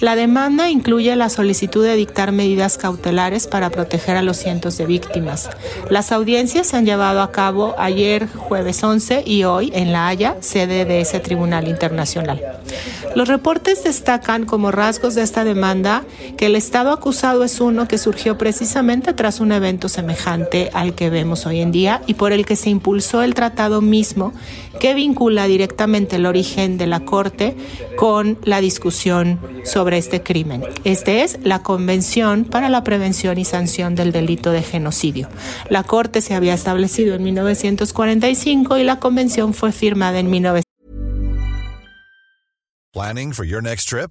[0.00, 4.84] La demanda incluye la solicitud de dictar medidas cautelares para proteger a los cientos de
[4.84, 5.48] víctimas.
[5.88, 10.36] Las audiencias se han llevado a cabo ayer jueves 11 y hoy en La Haya,
[10.40, 12.42] sede de ese tribunal internacional.
[13.14, 16.04] Los reportes destacan como rasgos de esta demanda
[16.36, 21.08] que el Estado acusado es uno que surgió precisamente tras un evento semejante al que
[21.08, 24.34] vemos hoy en día y por el que se impulsó el tratado mismo
[24.78, 27.56] que vincula directamente el origen de la Corte
[27.96, 30.62] con la discusión sobre este crimen.
[30.84, 35.28] Este es la Convención para la Prevención y Sanción del Delito de Genocidio.
[35.70, 40.66] La Corte se había establecido en 1945 y la Convención fue firmada en 1945.
[42.92, 44.10] Planning for your next trip?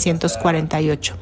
[0.00, 1.14] 1948.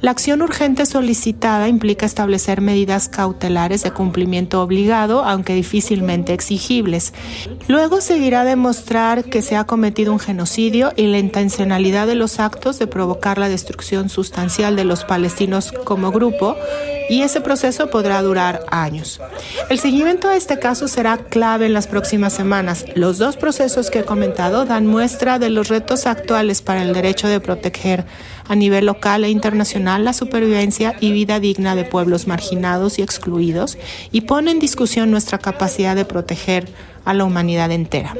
[0.00, 7.12] La acción urgente solicitada implica establecer medidas cautelares de cumplimiento obligado, aunque difícilmente exigibles.
[7.68, 12.78] Luego seguirá demostrar que se ha cometido un genocidio y la intencionalidad de los actos
[12.78, 16.56] de provocar la destrucción sustancial de los palestinos como grupo
[17.08, 19.20] y ese proceso podrá durar años.
[19.68, 22.86] El seguimiento a este caso será clave en las próximas semanas.
[22.94, 27.28] Los dos procesos que he comentado dan muestra de los retos actuales para el derecho
[27.28, 28.06] de proteger
[28.48, 33.78] a nivel local e internacional la supervivencia y vida digna de pueblos marginados y excluidos
[34.12, 36.68] y pone en discusión nuestra capacidad de proteger
[37.04, 38.14] a la humanidad entera.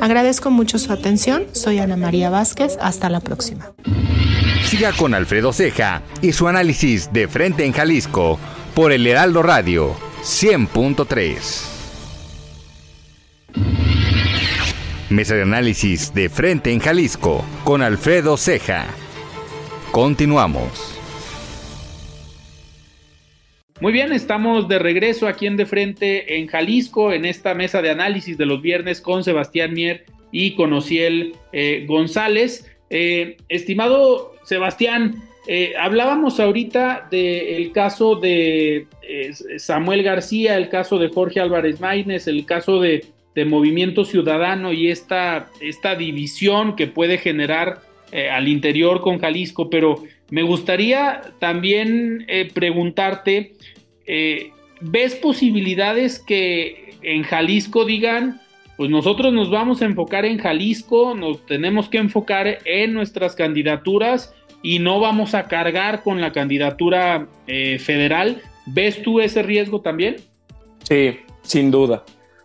[0.00, 1.46] Agradezco mucho su atención.
[1.52, 2.76] Soy Ana María Vázquez.
[2.80, 3.72] Hasta la próxima.
[4.64, 8.38] Siga con Alfredo Ceja y su análisis de frente en Jalisco
[8.74, 11.72] por el Heraldo Radio 100.3.
[15.10, 18.86] Mesa de análisis de frente en Jalisco con Alfredo Ceja.
[19.92, 20.98] Continuamos.
[23.78, 27.90] Muy bien, estamos de regreso aquí en De Frente en Jalisco, en esta mesa de
[27.90, 32.74] análisis de los viernes con Sebastián Mier y con Ociel eh, González.
[32.88, 38.86] Eh, estimado Sebastián, eh, hablábamos ahorita del caso de
[39.58, 44.90] Samuel García, el caso de Jorge Álvarez Maínez, el caso de, de Movimiento Ciudadano y
[44.90, 52.26] esta, esta división que puede generar eh, al interior con Jalisco, pero me gustaría también
[52.28, 53.54] eh, preguntarte,
[54.06, 54.50] eh,
[54.82, 58.38] ¿ves posibilidades que en Jalisco digan,
[58.76, 64.34] pues nosotros nos vamos a enfocar en Jalisco, nos tenemos que enfocar en nuestras candidaturas
[64.62, 68.42] y no vamos a cargar con la candidatura federal?
[68.66, 70.16] ¿Ves tú ese riesgo también?
[70.82, 72.04] Sí, sin duda.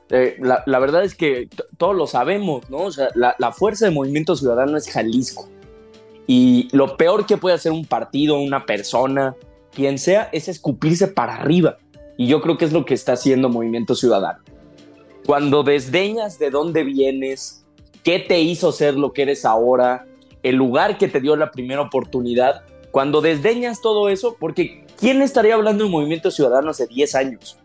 [0.09, 2.77] la, verdad es que todos lo sabemos, ¿no?
[2.77, 5.49] O sea, la, la, fuerza de Movimiento Ciudadano es Jalisco.
[6.27, 9.35] Y lo peor que puede hacer un partido, una persona,
[9.71, 11.77] quien sea, es escupirse para arriba.
[12.17, 14.39] Y yo creo que es lo que está haciendo Movimiento Ciudadano.
[15.25, 17.65] Cuando desdeñas de dónde vienes,
[18.03, 20.05] qué te hizo ser lo que eres ahora,
[20.43, 25.55] el lugar que te dio la primera oportunidad, cuando desdeñas todo eso, porque ¿quién estaría
[25.55, 27.57] hablando de Movimiento Ciudadano hace 10 años?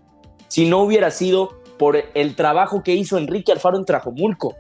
[0.49, 4.55] Si no hubiera sido por el trabajo que hizo Enrique Alfaro en Trajomulco.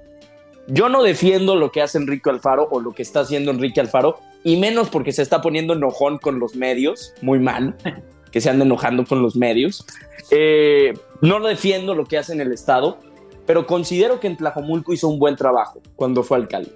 [0.67, 4.19] Yo no defiendo lo que hace Enrique Alfaro o lo que está haciendo Enrique Alfaro,
[4.45, 7.77] y menos porque se está poniendo enojón con los medios, muy mal,
[8.31, 9.85] que se anda enojando con los medios.
[10.31, 12.99] Eh, no defiendo lo que hace en el Estado,
[13.47, 16.73] pero considero que en Tlajomulco hizo un buen trabajo cuando fue alcalde.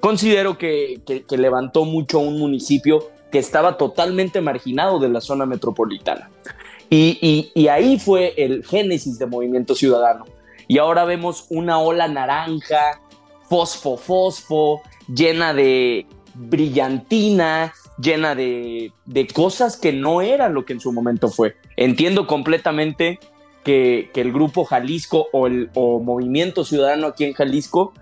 [0.00, 6.30] Considero que, levantó mucho un municipio que estaba totalmente marginado de la zona metropolitana.
[6.88, 10.24] Y, y, ahí fue el génesis de Movimiento Ciudadano.
[10.70, 13.00] Y ahora vemos una ola naranja,
[13.48, 20.78] fosfo, fosfo, llena de brillantina, llena de, de, cosas que no eran lo que en
[20.78, 21.56] su momento fue.
[21.76, 23.18] Entiendo completamente
[23.64, 27.92] que, que el grupo Jalisco o el o Movimiento Ciudadano aquí en Jalisco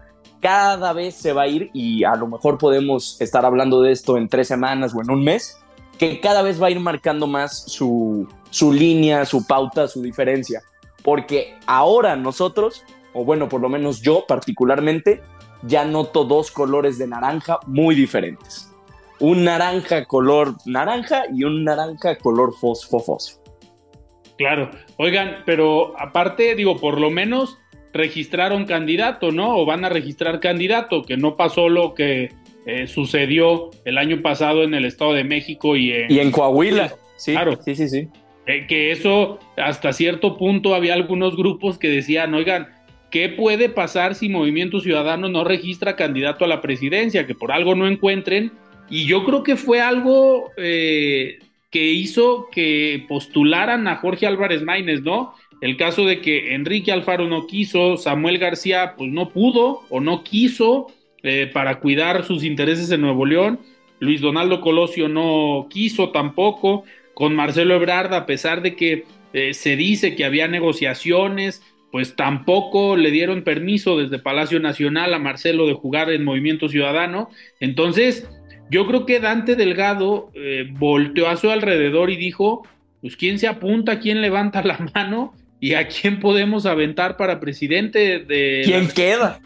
[0.42, 4.18] cada vez se va a ir, y a lo mejor podemos estar hablando de esto
[4.18, 5.56] en tres semanas o en un mes,
[5.96, 10.62] que cada vez va a ir marcando más su, su línea, su pauta, su diferencia.
[11.08, 15.22] Porque ahora nosotros, o bueno, por lo menos yo particularmente,
[15.62, 18.76] ya noto dos colores de naranja muy diferentes.
[19.18, 23.40] Un naranja color naranja y un naranja color fosfo fosfo.
[24.36, 27.56] Claro, oigan, pero aparte, digo, por lo menos
[27.94, 29.56] registraron candidato, ¿no?
[29.56, 32.34] O van a registrar candidato, que no pasó lo que
[32.66, 36.92] eh, sucedió el año pasado en el Estado de México y en, y en Coahuila.
[37.16, 37.58] Sí, claro.
[37.64, 38.10] Sí, sí, sí.
[38.48, 42.68] Eh, que eso hasta cierto punto había algunos grupos que decían, oigan,
[43.10, 47.26] ¿qué puede pasar si Movimiento Ciudadano no registra candidato a la presidencia?
[47.26, 48.52] Que por algo no encuentren.
[48.88, 55.02] Y yo creo que fue algo eh, que hizo que postularan a Jorge Álvarez Maínez,
[55.02, 55.34] ¿no?
[55.60, 60.24] El caso de que Enrique Alfaro no quiso, Samuel García pues no pudo o no
[60.24, 60.86] quiso
[61.22, 63.60] eh, para cuidar sus intereses en Nuevo León,
[63.98, 66.84] Luis Donaldo Colosio no quiso tampoco,
[67.18, 72.96] con Marcelo Ebrard, a pesar de que eh, se dice que había negociaciones, pues tampoco
[72.96, 77.28] le dieron permiso desde Palacio Nacional a Marcelo de jugar en Movimiento Ciudadano.
[77.58, 78.30] Entonces,
[78.70, 82.62] yo creo que Dante Delgado eh, volteó a su alrededor y dijo,
[83.00, 88.20] pues quién se apunta, quién levanta la mano y a quién podemos aventar para presidente
[88.20, 88.62] de...
[88.64, 89.40] ¿Quién queda?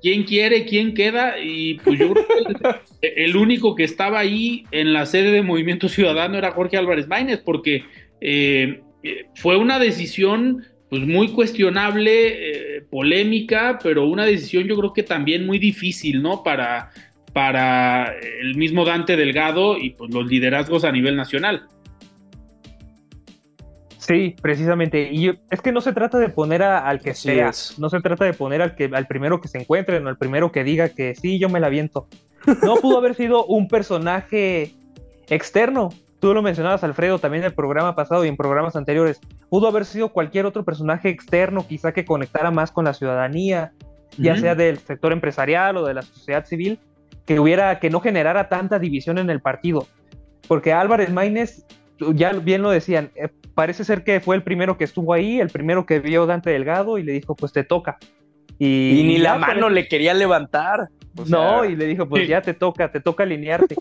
[0.00, 2.26] Quién quiere, quién queda, y pues yo creo
[3.00, 7.08] que el, único que estaba ahí en la sede de Movimiento Ciudadano era Jorge Álvarez
[7.08, 7.84] Maínez, porque
[8.20, 8.80] eh,
[9.34, 15.46] fue una decisión pues muy cuestionable, eh, polémica, pero una decisión yo creo que también
[15.46, 16.42] muy difícil, ¿no?
[16.42, 16.90] Para,
[17.34, 21.68] para el mismo Dante Delgado y pues los liderazgos a nivel nacional.
[24.08, 25.10] Sí, precisamente.
[25.12, 28.32] Y es que no se trata de poner al que sea, no se trata de
[28.32, 31.38] poner al que al primero que se encuentre, no al primero que diga que sí,
[31.38, 32.08] yo me la viento.
[32.62, 34.72] No pudo haber sido un personaje
[35.28, 35.90] externo.
[36.20, 39.20] Tú lo mencionabas, Alfredo, también en el programa pasado y en programas anteriores.
[39.50, 43.72] Pudo haber sido cualquier otro personaje externo, quizá que conectara más con la ciudadanía,
[44.16, 46.78] ya sea del sector empresarial o de la sociedad civil,
[47.26, 49.86] que hubiera, que no generara tanta división en el partido.
[50.48, 51.66] Porque Álvarez Maínez,
[52.14, 55.48] ya bien lo decían, eh, parece ser que fue el primero que estuvo ahí, el
[55.48, 57.98] primero que vio Dante Delgado y le dijo, pues te toca.
[58.58, 60.88] Y, ni la mano le quería levantar.
[61.26, 63.76] no, y le dijo, pues ya te toca, te toca alinearte.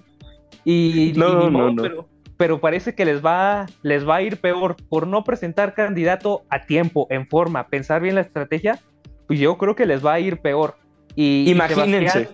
[0.63, 2.05] Y, no, no, no, Pero,
[2.37, 6.65] pero, parece que les va, les va a ir peor por no presentar candidato a
[6.65, 8.79] tiempo, en forma, pensar bien la estrategia,
[9.27, 10.75] pues yo creo que les va a ir peor.
[11.15, 12.29] Y, Imagínense.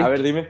[0.00, 0.48] A ver, dime.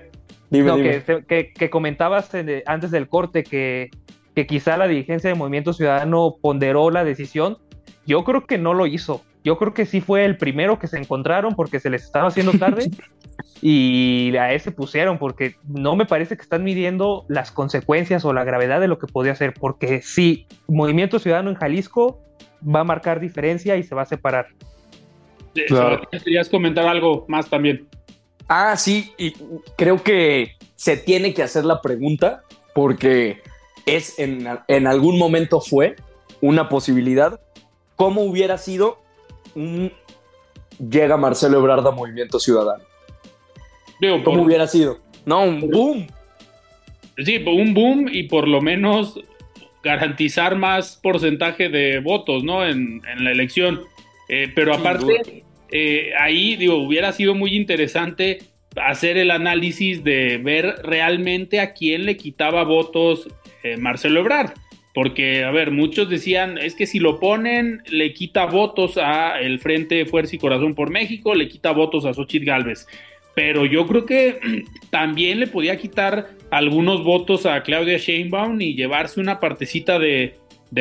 [0.50, 2.31] dime, Que, que, comentabas
[2.66, 3.90] antes del corte que
[4.38, 7.59] que quizá la dirigencia de Movimiento Ciudadano ponderó la decisión,
[8.07, 9.24] yo creo que no lo hizo.
[9.42, 12.53] Yo creo que sí fue el primero que se encontraron porque se les estaba haciendo
[12.53, 12.88] tarde
[13.62, 18.44] y a ese pusieron porque no me parece que están midiendo las consecuencias o la
[18.44, 22.20] gravedad de lo que podía hacer porque sí, Movimiento Ciudadano en Jalisco
[22.62, 24.46] va a marcar diferencia y se va a separar.
[26.12, 27.88] Querías comentar algo más también.
[28.46, 29.33] Ah, sí, y
[29.77, 33.42] creo que se tiene que hacer la pregunta porque
[33.86, 35.96] es en, en algún momento fue
[36.40, 37.40] una posibilidad.
[37.96, 38.98] ¿Cómo hubiera sido
[39.54, 39.92] un
[40.78, 42.84] llega Marcelo Ebrard a Movimiento Ciudadano?
[44.24, 44.98] ¿Cómo hubiera sido?
[45.26, 46.06] No, un boom.
[47.18, 49.20] Sí, un boom y por lo menos
[49.82, 52.64] garantizar más porcentaje de votos, ¿no?
[52.64, 53.80] En, la elección.
[54.28, 58.42] Eh, pero aparte, eh, ahí, digo, hubiera sido muy interesante
[58.76, 63.28] hacer el análisis de ver realmente a quién le quitaba votos
[63.62, 64.52] eh, Marcelo Ebrard.
[64.94, 69.60] Porque, a ver, muchos decían, es que si lo ponen, le quita votos a el
[69.60, 72.86] Frente Fuerza y Corazón por México, le quita votos a Xochitl Galvez.
[73.34, 74.40] Pero yo creo que
[74.90, 80.34] también le podía quitar algunos votos a Claudia Sheinbaum y llevarse una partecita de,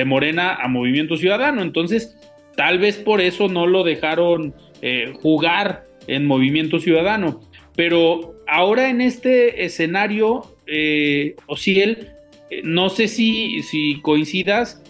[0.05, 1.61] Morena a Movimiento Ciudadano.
[1.61, 2.17] Entonces,
[2.55, 7.41] tal vez por eso no lo dejaron eh, jugar en Movimiento Ciudadano.
[7.77, 12.09] Pero ahora en este escenario, eh, Ociel,
[12.49, 14.83] eh, no sé si, si coincidas,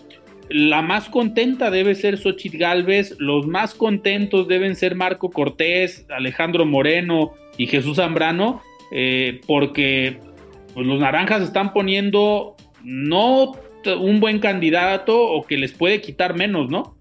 [0.49, 6.65] la más contenta debe ser Xochitl Galvez, los más contentos deben ser Marco Cortés, Alejandro
[6.65, 8.61] Moreno y Jesús Zambrano,
[8.93, 10.19] eh, porque
[10.73, 13.51] pues, los naranjas están poniendo no
[13.99, 16.96] un buen candidato o que les puede quitar menos, ¿no?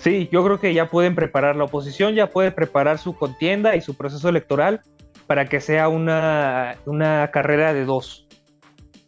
[0.00, 3.80] Sí, yo creo que ya pueden preparar la oposición, ya puede preparar su contienda y
[3.80, 4.80] su proceso electoral
[5.26, 8.26] para que sea una, una carrera de dos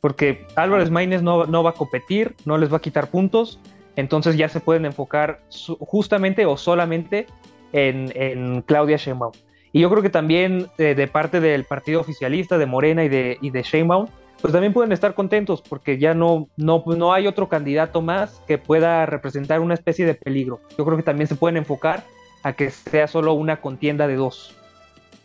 [0.03, 3.61] porque Álvarez Maínez no, va a competir, no les va a quitar puntos,
[3.95, 5.40] entonces ya se pueden enfocar
[5.78, 7.26] justamente o solamente
[7.72, 9.30] en, Claudia Sheinbaum.
[9.72, 13.38] Y yo creo que también eh, de parte del partido oficialista, de Morena y de,
[13.40, 14.09] y de Sheinbaum,
[14.43, 18.59] pues también pueden estar contentos porque ya no, no, no hay otro candidato más que
[18.59, 20.61] pueda representar una especie de peligro.
[20.76, 22.05] Yo creo que también se pueden enfocar
[22.43, 24.57] a que sea solo una contienda de dos.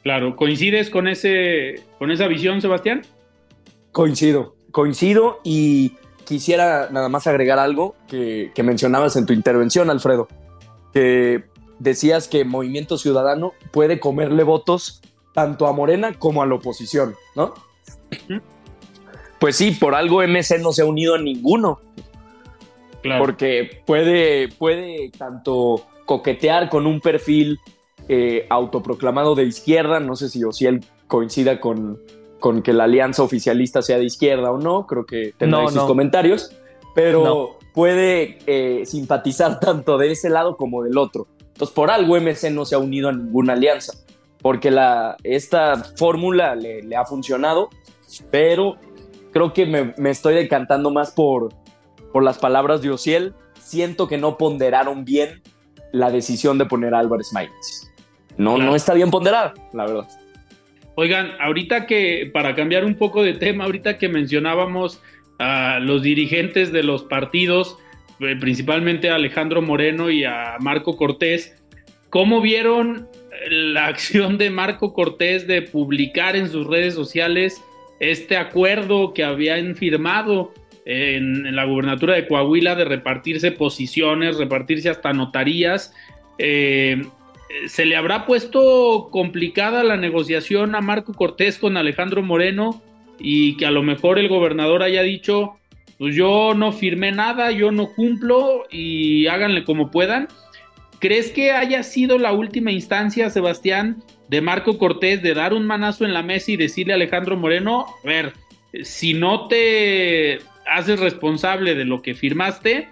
[0.04, 3.02] Claro, ¿coincides con, ese, con esa visión, Sebastián?
[3.92, 10.28] Coincido, coincido y quisiera nada más agregar algo que, mencionabas en tu intervención, Alfredo,
[10.94, 11.46] que
[11.80, 15.02] decías que Movimiento Ciudadano puede comerle votos
[15.34, 17.56] tanto a Morena como a la oposición, ¿no?
[19.40, 21.80] Pues sí, por algo MC no se ha unido a ninguno.
[23.20, 27.60] Porque puede, puede tanto coquetear con un perfil
[28.10, 32.00] eh, autoproclamado de izquierda, no sé si o si él coincida con,
[32.40, 36.52] con que la alianza oficialista sea de izquierda o no, creo que tendrá sus comentarios,
[36.94, 41.28] pero puede eh, simpatizar tanto de ese lado como del otro.
[41.40, 43.94] Entonces, por algo MC no se ha unido a ninguna alianza,
[44.42, 47.70] porque la, esta fórmula le, ha funcionado,
[48.32, 48.78] pero
[49.38, 51.54] creo que me, estoy decantando más por,
[52.12, 53.36] por las palabras de Ociel.
[53.60, 55.44] Siento que no ponderaron bien
[55.92, 57.92] la decisión de poner a Álvarez Maínez.
[58.38, 60.08] No, no está bien ponderada, la verdad.
[60.96, 65.02] Oigan, ahorita que, para cambiar un poco de tema, ahorita que mencionábamos
[65.38, 67.78] a los dirigentes de los partidos,
[68.20, 71.56] eh, principalmente a Alejandro Moreno y a Marco Cortés,
[72.10, 73.08] ¿cómo vieron
[73.50, 77.62] la acción de Marco Cortés de publicar en sus redes sociales
[78.00, 80.54] este acuerdo que habían firmado
[80.86, 85.94] en, la gubernatura de Coahuila de repartirse posiciones, repartirse hasta notarías?
[86.38, 87.04] Eh,
[87.68, 92.82] ¿Se le habrá puesto complicada la negociación a Marco Cortés con Alejandro Moreno
[93.20, 95.58] y que a lo mejor el gobernador haya dicho,
[95.98, 100.28] pues yo no firmé nada, yo no cumplo y háganle como puedan?
[101.00, 106.06] ¿Crees que haya sido la última instancia, Sebastián, de Marco Cortés de dar un manazo
[106.06, 108.34] en la mesa y decirle a Alejandro Moreno, a ver,
[108.84, 112.90] si no te haces responsable de lo que firmaste,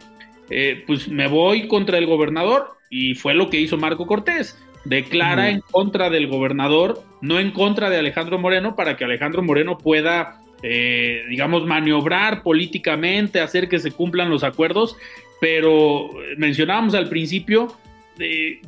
[0.49, 4.57] eh, pues me voy contra el gobernador y fue lo que hizo Marco Cortés.
[4.86, 9.79] Declara en contra del gobernador, no en contra de Alejandro Moreno, para que Alejandro Moreno
[9.79, 14.95] pueda, eh, digamos, maniobrar políticamente, hacer que se cumplan los acuerdos.
[15.41, 17.75] Pero mencionábamos al principio,
[18.19, 18.61] eh,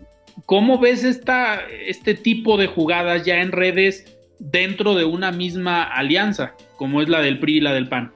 [0.46, 6.54] ¿cómo ves esta, este tipo de jugadas ya en redes dentro de una misma alianza,
[6.78, 8.14] como es la del PRI y la del PAN?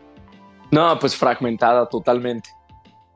[0.71, 2.49] No, pues fragmentada totalmente.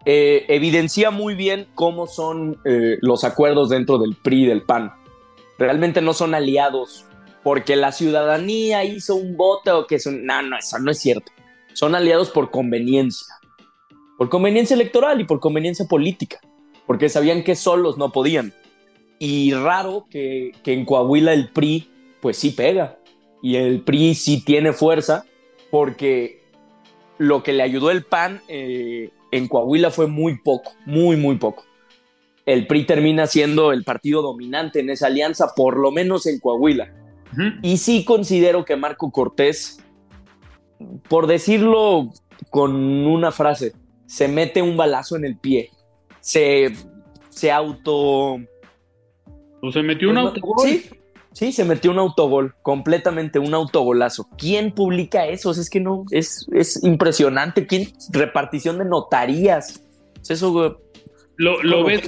[0.06, 4.94] Eh, evidencia muy bien cómo son eh, los acuerdos dentro del PRI y del PAN.
[5.58, 7.06] Realmente no son aliados
[7.44, 10.26] porque la ciudadanía hizo un voto o que son...
[10.26, 11.32] No, no, eso no es cierto.
[11.74, 13.36] Son aliados por conveniencia.
[14.18, 16.40] Por conveniencia electoral y por conveniencia política.
[16.86, 18.54] Porque sabían que solos no podían.
[19.20, 21.90] Y raro que, en Coahuila el PRI
[22.22, 22.98] pues sí pega.
[23.42, 25.26] Y el PRI sí tiene fuerza
[25.72, 26.44] porque
[27.18, 31.64] lo que le ayudó el PAN eh, en Coahuila fue muy poco, muy, muy poco.
[32.46, 36.94] El PRI termina siendo el partido dominante en esa alianza, por lo menos en Coahuila.
[37.62, 39.84] Y sí considero que Marco Cortés,
[41.10, 42.12] por decirlo
[42.50, 43.74] con una frase,
[44.06, 45.70] se mete un balazo en el pie.
[46.22, 46.74] Se,
[47.30, 48.40] se auto...
[49.66, 50.68] ¿O se metió un pues, autogol?
[50.68, 50.90] Sí,
[51.36, 54.30] Sí, se metió un autogol, completamente un autogolazo.
[54.38, 55.52] ¿Quién publica eso?
[55.52, 57.68] Es que no, es, es impresionante.
[57.68, 57.90] ¿Quién?
[58.14, 59.84] Repartición de notarías.
[60.30, 60.80] Eso,
[61.36, 62.08] lo, lo ves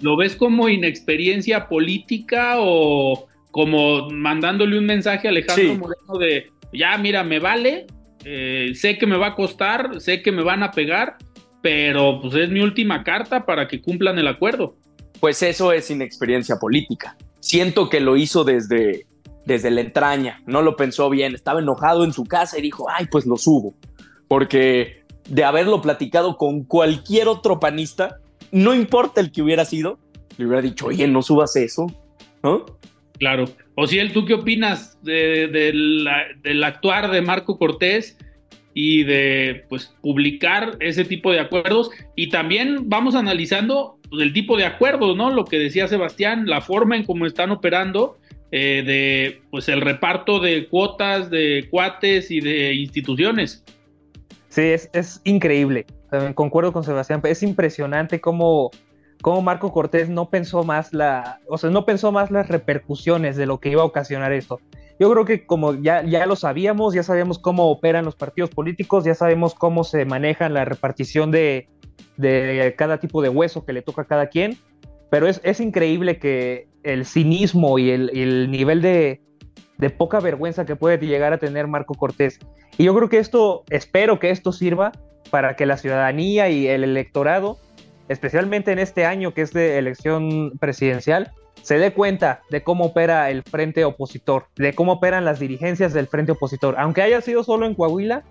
[0.00, 6.96] ¿Lo ves como inexperiencia política o como mandándole un mensaje a Alejandro Moreno de, ya,
[6.98, 7.86] mira, me vale,
[8.24, 11.16] eh, sé que me va a costar, sé que me van a pegar,
[11.62, 14.76] pero pues es mi última carta para que cumplan el acuerdo?
[15.20, 19.06] Pues eso es inexperiencia política siento que lo hizo desde,
[19.44, 23.06] desde la entraña, no lo pensó bien, estaba enojado en su casa y dijo, ay,
[23.10, 23.74] pues lo subo,
[24.28, 28.18] porque de haberlo platicado con cualquier otro panista,
[28.52, 29.98] no importa el que hubiera sido,
[30.36, 31.86] le hubiera dicho, oye, no subas eso.
[33.18, 33.44] Claro.
[33.74, 36.06] O si él, ¿tú qué opinas del
[36.64, 38.16] actuar de Marco Cortés
[38.72, 41.90] y de pues publicar ese tipo de acuerdos?
[42.16, 45.30] Y también vamos analizando pues, el tipo de acuerdos, ¿no?
[45.30, 48.18] Lo que decía Sebastián, la forma en cómo están operando
[48.52, 53.64] eh, de pues el reparto de cuotas de cuates y de instituciones.
[54.48, 55.86] Sí, es, es increíble.
[56.10, 57.20] También concuerdo con Sebastián.
[57.24, 58.72] Es impresionante cómo,
[59.22, 63.46] cómo Marco Cortés no pensó más la, o sea, no pensó más las repercusiones de
[63.46, 64.60] lo que iba a ocasionar esto.
[64.98, 69.04] Yo creo que como ya, ya lo sabíamos, ya sabíamos cómo operan los partidos políticos,
[69.04, 71.68] ya sabemos cómo se maneja la repartición de,
[72.20, 74.58] de cada tipo de hueso que le toca a cada quien,
[75.10, 79.20] pero es, es increíble que el cinismo y el, nivel de,
[79.96, 82.38] poca vergüenza que puede llegar a tener Marco Cortés.
[82.78, 84.92] Y yo creo que esto, espero que esto sirva
[85.30, 87.58] para que la ciudadanía y el electorado,
[88.08, 93.30] especialmente en este año que es de elección presidencial, se dé cuenta de cómo opera
[93.30, 96.74] el frente opositor, de cómo operan las dirigencias del frente opositor.
[96.78, 98.24] Aunque haya sido solo en Coahuila,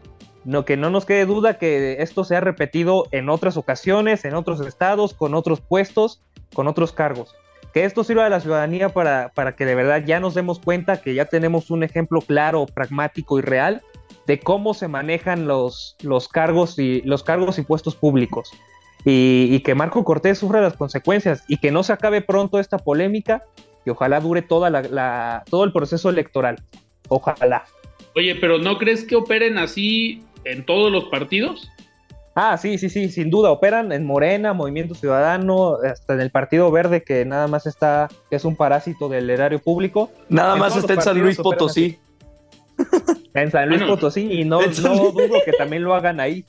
[0.46, 4.36] no, que no nos quede duda que esto se ha repetido en otras ocasiones, en
[4.36, 6.22] otros estados, con otros puestos,
[6.54, 7.36] con otros cargos
[7.74, 11.02] que esto sirva a la ciudadanía para, para que de verdad ya nos demos cuenta
[11.02, 13.82] que ya tenemos un ejemplo claro, pragmático y real
[14.26, 18.52] de cómo se manejan los, los, cargos, y, los cargos y puestos públicos.
[19.06, 23.44] Y, que Marco Cortés sufra las consecuencias y que no se acabe pronto esta polémica
[23.86, 26.62] y ojalá dure toda la, todo el proceso electoral.
[27.08, 27.66] Ojalá.
[28.16, 31.70] Oye, pero ¿no crees que operen así en todos los partidos?
[32.36, 33.52] Ah, sí, sí, sí, sin duda.
[33.52, 38.38] Operan en Morena, Movimiento Ciudadano, hasta en el Partido Verde, que nada más está, que
[38.38, 40.10] es un parásito del erario público.
[40.30, 42.00] Nada más está en San Luis Potosí.
[43.34, 46.46] En San Luis Potosí, y no, no dudo que también lo hagan ahí.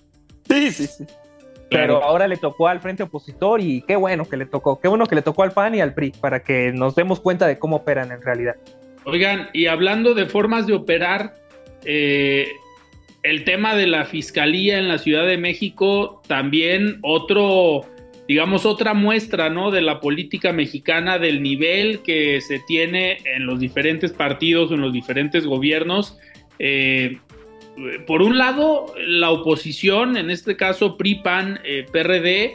[0.48, 1.06] Sí, sí, sí.
[1.70, 5.06] Pero ahora le tocó al frente opositor y qué bueno que le tocó, qué bueno
[5.06, 7.76] que le tocó al PAN y al PRI, para que nos demos cuenta de cómo
[7.76, 8.56] operan en realidad.
[9.04, 11.36] Oigan, y hablando de formas de operar,
[11.84, 12.48] eh,
[13.22, 17.82] el tema de la fiscalía en la Ciudad de México, también otro,
[18.26, 19.70] digamos, otra muestra, ¿no?
[19.70, 24.92] De la política mexicana, del nivel que se tiene en los diferentes partidos, en los
[24.92, 26.18] diferentes gobiernos.
[26.58, 27.18] Eh,
[28.06, 32.54] por un lado, la oposición, en este caso PRI, PAN, eh, PRD,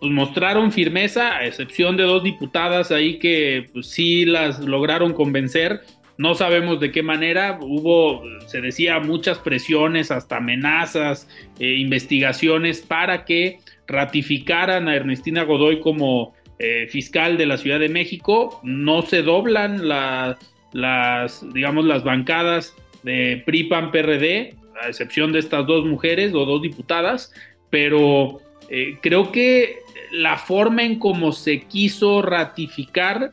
[0.00, 5.82] pues mostraron firmeza, a excepción de dos diputadas ahí que pues, sí las lograron convencer
[6.20, 11.26] no sabemos de qué manera, hubo, se decía, muchas presiones, hasta amenazas,
[11.58, 17.88] eh, investigaciones para que ratificaran a Ernestina Godoy como eh, fiscal de la Ciudad de
[17.88, 18.60] México.
[18.62, 25.86] No se doblan las, digamos, las bancadas de PRIPAN PRD, a excepción de estas dos
[25.86, 27.32] mujeres o dos diputadas,
[27.70, 29.76] pero eh, creo que
[30.12, 33.32] la forma en cómo se quiso ratificar,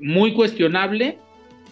[0.00, 1.18] muy cuestionable,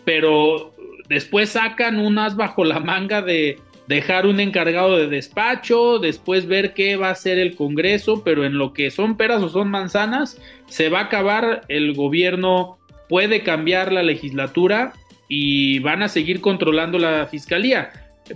[0.09, 0.73] pero
[1.11, 6.73] después sacan un as bajo la manga de dejar un encargado de despacho, después ver
[6.73, 10.41] qué va a hacer el Congreso, pero en lo que son peras o son manzanas,
[10.65, 12.79] se va a acabar, el gobierno
[13.11, 14.95] puede cambiar la legislatura
[15.29, 17.91] y van a seguir controlando la fiscalía.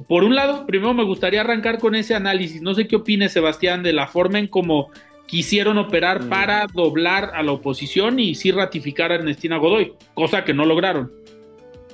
[0.09, 2.61] Por un lado, primero me gustaría arrancar con ese análisis.
[2.61, 4.91] No sé qué opine Sebastián de la forma en cómo
[5.25, 6.29] quisieron operar mm.
[6.29, 11.22] para doblar a la oposición y sí ratificar a Ernestina Godoy, cosa que no lograron.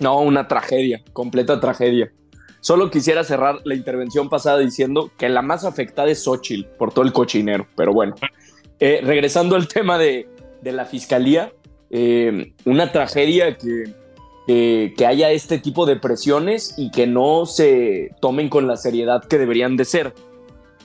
[0.01, 2.13] No, una tragedia, completa tragedia.
[2.61, 7.05] Solo quisiera cerrar la intervención pasada diciendo que la más afectada es Xochitl por todo
[7.05, 7.67] el cochinero.
[7.77, 8.15] Pero bueno,
[8.81, 10.29] eh, regresando al tema de,
[10.63, 11.53] la fiscalía,
[11.91, 13.95] eh, una tragedia que,
[14.97, 19.39] que haya este tipo de presiones y que no se tomen con la seriedad que
[19.39, 20.15] deberían de ser.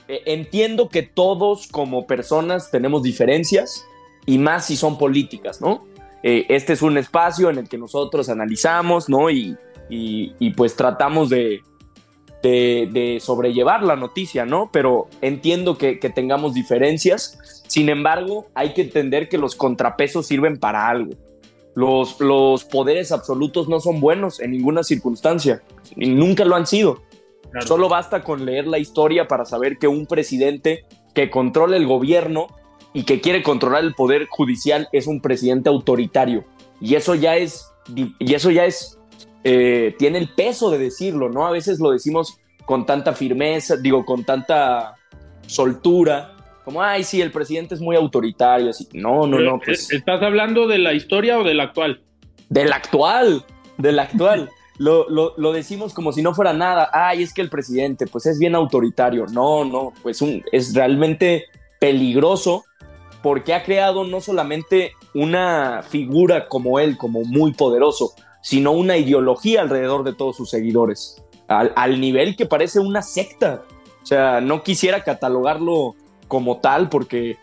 [0.06, 3.86] Eh, entiendo que todos como personas tenemos diferencias
[4.26, 5.86] y más si son políticas, ¿no?
[6.26, 9.28] Eh, este es un espacio en el que nosotros analizamos, ¿no?
[9.30, 9.58] Y,
[10.56, 11.60] pues tratamos de,
[12.42, 14.70] de, sobrellevar la noticia, ¿no?
[14.72, 17.62] Pero entiendo que, tengamos diferencias.
[17.68, 21.12] Sin embargo, hay que entender que los contrapesos sirven para algo.
[21.74, 25.62] Los, los poderes absolutos no son buenos en ninguna circunstancia,
[25.94, 27.02] y nunca lo han sido.
[27.66, 32.46] Solo basta con leer la historia para saber que un presidente que controla el gobierno
[32.94, 36.44] y que quiere controlar el poder judicial es un presidente autoritario.
[36.80, 38.98] Y eso ya es, y eso ya es,
[39.42, 41.46] eh, tiene el peso de decirlo, ¿no?
[41.46, 44.94] A veces lo decimos con tanta firmeza, digo, con tanta
[45.46, 46.34] soltura,
[46.64, 48.88] como, ay, sí, el presidente es muy autoritario, así.
[48.94, 49.60] No, no, no.
[49.62, 52.00] Pues, ¿Estás hablando de la historia o del actual?
[52.48, 53.44] Del actual,
[53.76, 54.50] del actual.
[54.78, 56.88] Lo, lo, decimos como si no fuera nada.
[56.92, 59.26] Ay, es que el presidente, pues es bien autoritario.
[59.26, 61.44] No, no, pues un, es realmente
[61.78, 62.64] peligroso
[63.24, 68.12] porque ha creado no solamente una figura como él, como muy poderoso,
[68.42, 73.62] sino una ideología alrededor de todos sus seguidores, al, al nivel que parece una secta.
[74.02, 75.94] O sea, no quisiera catalogarlo
[76.28, 77.38] como tal porque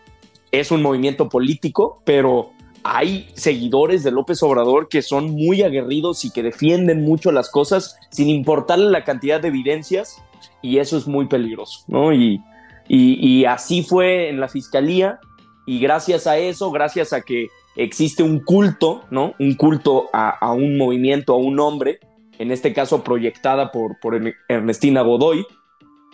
[0.52, 2.52] es un movimiento político, pero
[2.84, 7.96] hay seguidores de López Obrador que son muy aguerridos y que defienden mucho las cosas
[8.10, 10.22] sin importarle la cantidad de evidencias
[10.62, 12.12] y eso es muy peligroso, ¿no?
[12.12, 12.40] Y,
[12.86, 15.18] y, así fue en la fiscalía
[15.66, 19.34] y gracias a eso, gracias a que existe un culto, ¿no?
[19.38, 21.98] Un culto a, un movimiento, a un hombre,
[22.38, 25.46] en este caso proyectada por, por Ernestina Godoy,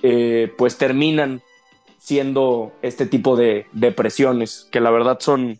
[0.02, 1.42] eh, pues terminan
[1.98, 5.58] siendo este tipo de, de presiones que la verdad son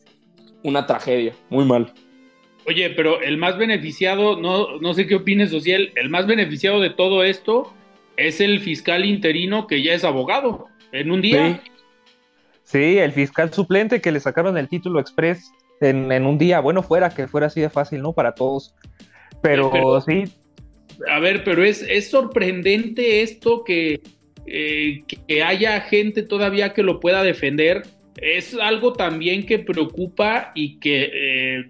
[0.63, 1.93] una tragedia, muy mal.
[2.67, 6.91] Oye, pero el más beneficiado, no, no sé qué opines, Social, el más beneficiado de
[6.91, 7.73] todo esto
[8.19, 11.63] es el fiscal interino que ya es abogado en un día.
[11.65, 11.71] Sí,
[12.75, 16.61] el fiscal suplente que le sacaron el título express en, un día.
[16.61, 18.13] Bueno, fuera que fuera así de fácil, ¿no?
[18.13, 18.75] Para todos.
[19.43, 20.25] Pero, sí.
[21.09, 24.01] A ver, pero es, es sorprendente esto que,
[24.47, 27.83] eh, que haya gente todavía que lo pueda defender
[28.21, 31.65] es algo también que preocupa y que eh,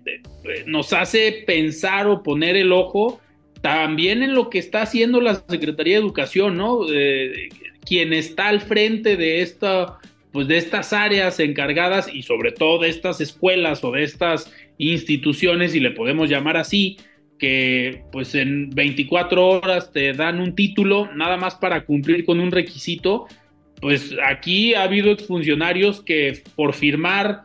[0.67, 3.21] nos hace pensar o poner el ojo
[3.61, 6.87] también en lo que está haciendo la Secretaría de Educación, ¿no?
[7.85, 9.99] quien está al frente de esta,
[10.33, 15.75] pues de estas áreas encargadas y sobre todo de estas escuelas o de estas instituciones,
[15.75, 16.99] y le podemos llamar así,
[17.39, 22.51] que pues en 24 horas te dan un título nada más para cumplir con un
[22.51, 23.27] requisito
[23.81, 27.43] pues aquí ha habido exfuncionarios que por firmar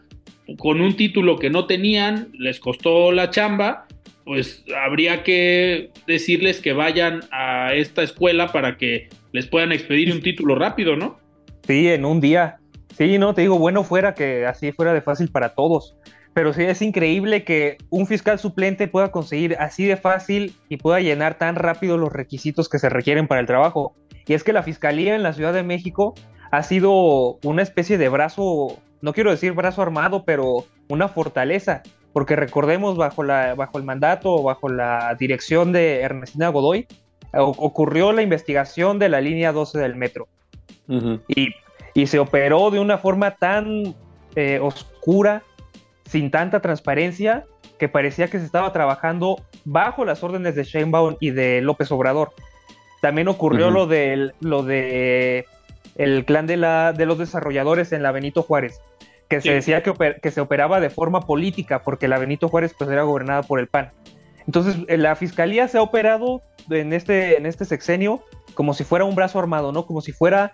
[0.57, 3.87] con un título que no tenían les costó la chamba,
[4.25, 10.21] pues habría que decirles que vayan a esta escuela para que les puedan expedir un
[10.21, 11.17] título rápido, ¿no?
[11.67, 12.57] Sí, en un día.
[12.97, 15.95] Sí, no, te digo, bueno fuera que así fuera de fácil para todos.
[16.33, 20.99] Pero sí es increíble que un fiscal suplente pueda conseguir así de fácil y pueda
[20.99, 23.93] llenar tan rápido los requisitos que se requieren para el trabajo.
[24.25, 26.15] Y es que la Fiscalía en la Ciudad de México
[26.51, 31.83] ha sido una especie de brazo, no quiero decir brazo armado, pero una fortaleza,
[32.13, 36.87] porque recordemos bajo, la, bajo el mandato, bajo la dirección de Ernestina Godoy,
[37.33, 40.27] ocurrió la investigación de la línea 12 del metro.
[41.27, 41.49] y,
[42.07, 43.95] se operó de una forma tan
[44.35, 45.43] eh, oscura,
[46.05, 47.45] sin tanta transparencia,
[47.77, 52.31] que parecía que se estaba trabajando bajo las órdenes de Sheinbaum y de López Obrador.
[53.01, 55.45] También ocurrió lo, de, lo de
[55.95, 58.79] el clan de, la, de los desarrolladores en la Benito Juárez,
[59.27, 62.89] que se decía que, que, se operaba de forma política, porque la Benito Juárez pues,
[62.89, 63.91] era gobernada por el PAN.
[64.45, 68.23] Entonces, eh, la fiscalía se ha operado en este, en este sexenio
[68.53, 69.85] como si fuera un brazo armado, ¿no?
[69.85, 70.53] Como si fuera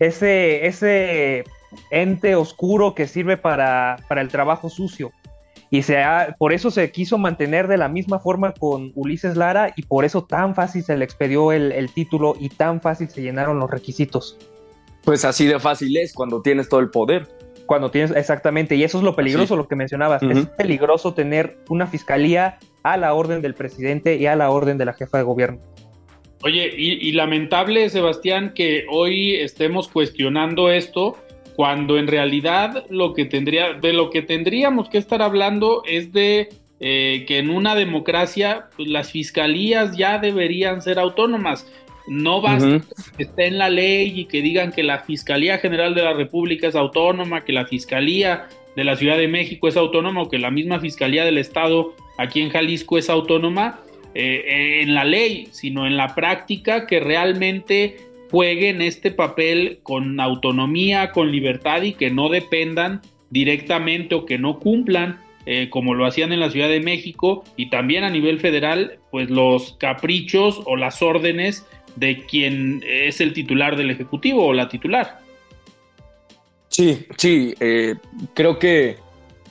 [0.00, 1.44] ese, ese
[1.90, 5.12] ente oscuro que sirve para, para el trabajo sucio
[5.70, 6.02] y se
[6.36, 10.24] por eso se quiso mantener de la misma forma con Ulises Lara y por eso
[10.24, 14.36] tan fácil se le expedió el, título y tan fácil se llenaron los requisitos.
[15.04, 17.28] Pues así de fácil es cuando tienes todo el poder.
[17.66, 20.24] Cuando tienes, exactamente, y eso es lo peligroso, lo que mencionabas.
[20.24, 24.86] Es peligroso tener una fiscalía a la orden del presidente y a la orden de
[24.86, 25.60] la jefa de gobierno.
[26.42, 31.18] Oye, y lamentable, Sebastián, que hoy estemos cuestionando esto,
[31.60, 36.48] cuando en realidad lo que tendría, de lo que tendríamos que estar hablando es de
[36.80, 41.70] eh, que en una democracia pues, las fiscalías ya deberían ser autónomas.
[42.08, 42.80] No basta
[43.14, 46.66] que esté en la ley y que digan que la Fiscalía General de la República
[46.66, 50.50] es autónoma, que la Fiscalía de la Ciudad de México es autónoma o que la
[50.50, 53.80] misma Fiscalía del Estado aquí en Jalisco es autónoma
[54.14, 57.96] eh, en la ley, sino en la práctica que realmente
[58.30, 63.00] jueguen este papel con autonomía, con libertad y que no dependan
[63.30, 67.70] directamente o que no cumplan eh, como lo hacían en la Ciudad de México y
[67.70, 73.76] también a nivel federal, pues los caprichos o las órdenes de quien es el titular
[73.76, 75.18] del Ejecutivo o la titular.
[76.68, 77.94] Sí, sí, eh,
[78.34, 78.96] creo que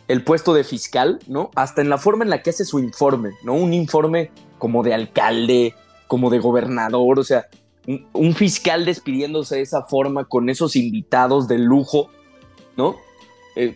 [0.08, 1.52] el puesto de fiscal, ¿no?
[1.56, 3.54] Hasta en la forma en la que hace su informe, ¿no?
[3.54, 5.74] Un informe como de alcalde,
[6.08, 7.48] como de gobernador, o sea,
[8.14, 12.10] un, fiscal despidiéndose de esa forma con esos invitados de lujo,
[12.78, 12.98] ¿no?
[13.56, 13.76] Eh,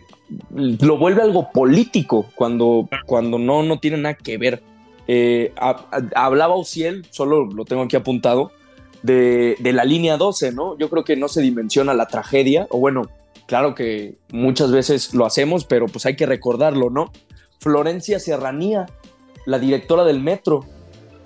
[0.50, 4.62] lo vuelve algo político cuando, cuando no, no tiene nada que ver.
[5.06, 5.52] Eh,
[6.14, 8.52] hablaba Ociel, solo lo tengo aquí apuntado,
[9.02, 10.78] de, de, la línea 12, ¿no?
[10.78, 13.02] Yo creo que no se dimensiona la tragedia, o bueno,
[13.46, 17.12] claro que muchas veces lo hacemos, pero pues hay que recordarlo, ¿no?
[17.60, 18.86] Florencia Serranía,
[19.46, 20.64] la directora del metro,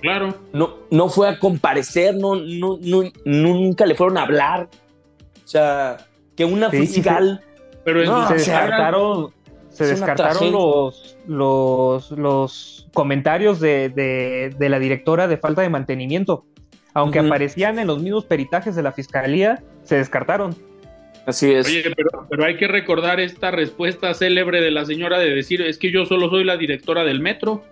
[0.01, 0.35] Claro.
[0.53, 2.79] No, no fue a comparecer, no, no,
[3.25, 4.69] nunca le fueron a hablar.
[5.45, 5.97] O sea,
[6.37, 7.43] que una fiscal
[7.85, 9.33] Pero se descartaron,
[9.71, 16.45] se descartaron los, los, los comentarios de, de, la directora de falta de mantenimiento.
[16.95, 20.57] Aunque aparecían en los mismos peritajes de la fiscalía, se descartaron.
[21.27, 21.67] Así es.
[21.67, 25.79] Oye, pero, pero, hay que recordar esta respuesta célebre de la señora de decir, es
[25.79, 27.63] que yo solo soy la directora del metro.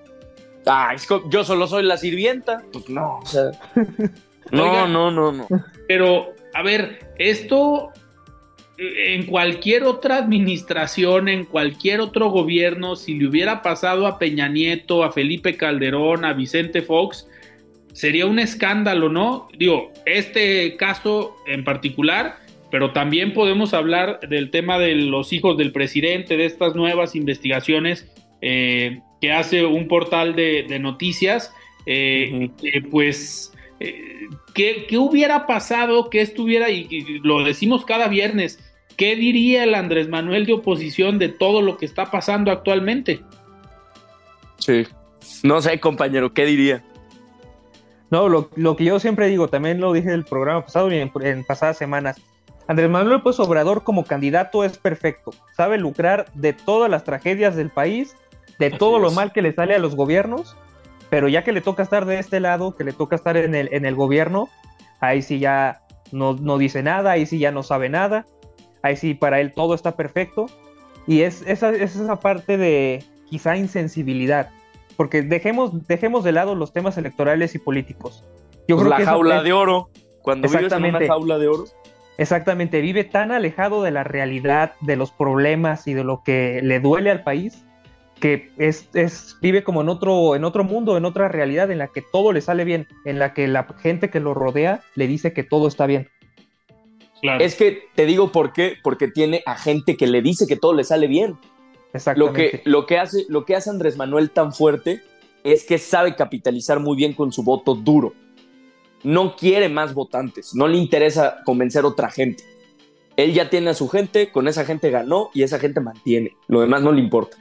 [0.66, 2.62] Ah, es que yo solo soy la sirvienta.
[2.72, 3.50] Pues no, o sea.
[4.50, 5.46] no, no, no, no.
[5.88, 7.92] Pero, a ver, esto
[8.78, 15.02] en cualquier otra administración, en cualquier otro gobierno, si le hubiera pasado a Peña Nieto,
[15.02, 17.26] a Felipe Calderón, a Vicente Fox,
[17.94, 19.48] sería un escándalo, ¿no?
[19.56, 22.36] Digo, este caso en particular
[22.70, 28.06] pero también podemos hablar del tema de los hijos del presidente, de estas nuevas investigaciones
[28.42, 31.52] eh, que hace un portal de, noticias,
[31.86, 32.50] eh,
[32.90, 38.58] pues, eh, ¿qué, hubiera pasado que estuviera, y, lo decimos cada viernes,
[38.96, 43.20] ¿qué diría el Andrés Manuel de oposición de todo lo que está pasando actualmente?
[44.58, 44.86] Sí,
[45.42, 46.82] no sé, compañero, ¿qué diría?
[48.10, 51.44] No, lo, que yo siempre digo, también lo dije en el programa pasado y en
[51.44, 52.20] pasadas semanas,
[52.68, 57.70] Andrés Manuel López Obrador como candidato es perfecto, sabe lucrar de todas las tragedias del
[57.70, 58.16] país,
[58.58, 60.56] de todo lo mal que le sale a los gobiernos,
[61.10, 63.68] pero ya que le toca estar de este lado, que le toca estar en el,
[63.72, 64.48] en el gobierno,
[65.00, 65.82] ahí sí ya
[66.12, 68.26] no, no dice nada, ahí sí ya no sabe nada,
[68.82, 70.46] ahí sí para él todo está perfecto,
[71.06, 74.50] y es esa, es esa parte de quizá insensibilidad,
[74.96, 78.24] porque dejemos, dejemos de lado los temas electorales y políticos.
[78.68, 79.90] Yo pues creo la jaula de oro,
[80.22, 81.64] cuando vives en una jaula de oro.
[82.18, 86.80] Exactamente, vive tan alejado de la realidad, de los problemas y de lo que le
[86.80, 87.65] duele al país,
[88.20, 91.88] que es, es, vive como en otro, en otro mundo, en otra realidad en la
[91.88, 95.32] que todo le sale bien, en la que la gente que lo rodea le dice
[95.32, 96.08] que todo está bien.
[97.22, 100.74] Es que te digo por qué, porque tiene a gente que le dice que todo
[100.74, 101.36] le sale bien.
[101.92, 102.42] Exactamente.
[102.42, 105.02] Lo que, lo que, hace, lo que hace Andrés Manuel tan fuerte
[105.44, 108.12] es que sabe capitalizar muy bien con su voto duro
[109.06, 112.42] no quiere más votantes, no le interesa convencer a otra gente.
[113.16, 116.32] Él ya tiene a su gente, con esa gente ganó y esa gente mantiene.
[116.48, 117.36] Lo demás no le importa.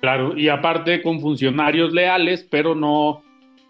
[0.00, 3.22] Claro, y aparte con funcionarios leales, pero no,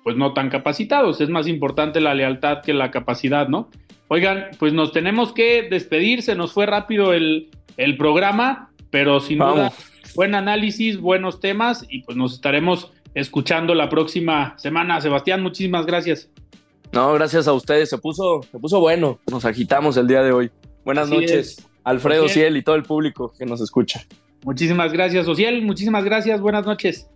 [0.04, 1.20] pues no tan capacitados.
[1.20, 3.68] Es más importante la lealtad que la capacidad, ¿no?
[4.08, 7.48] Oigan, pues nos tenemos que despedir, se nos fue rápido el,
[7.96, 9.72] programa, pero sin duda,
[10.14, 15.00] buen análisis, buenos temas y pues nos estaremos escuchando la próxima semana.
[15.00, 16.28] Sebastián, muchísimas gracias.
[16.92, 17.88] No, gracias a ustedes.
[17.88, 19.20] Se puso, se puso bueno.
[19.30, 20.50] Nos agitamos el día de hoy.
[20.84, 24.04] Buenas noches, Alfredo Ciel y todo el público que nos escucha.
[24.44, 25.62] Muchísimas gracias, Ociel.
[25.62, 26.40] Muchísimas gracias.
[26.40, 27.08] Buenas noches.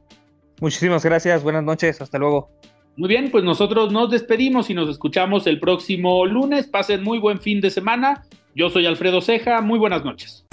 [0.61, 1.43] Muchísimas gracias.
[1.43, 2.01] Buenas noches.
[2.01, 2.51] Hasta luego.
[2.97, 6.67] Muy bien, pues nosotros nos despedimos y nos escuchamos el próximo lunes.
[6.67, 8.25] Pasen muy buen fin de semana.
[8.55, 9.61] Yo soy Alfredo Ceja.
[9.63, 10.47] Muy buenas noches.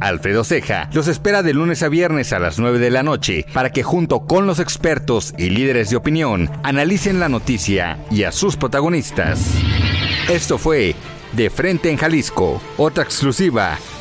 [0.00, 3.70] Alfredo Ceja los espera de lunes a viernes a las 9 de la noche para
[3.70, 8.56] que junto con los expertos y líderes de opinión analicen la noticia y a sus
[8.56, 9.54] protagonistas.
[10.30, 10.94] Esto fue
[11.32, 13.76] De Frente en Jalisco, otra exclusiva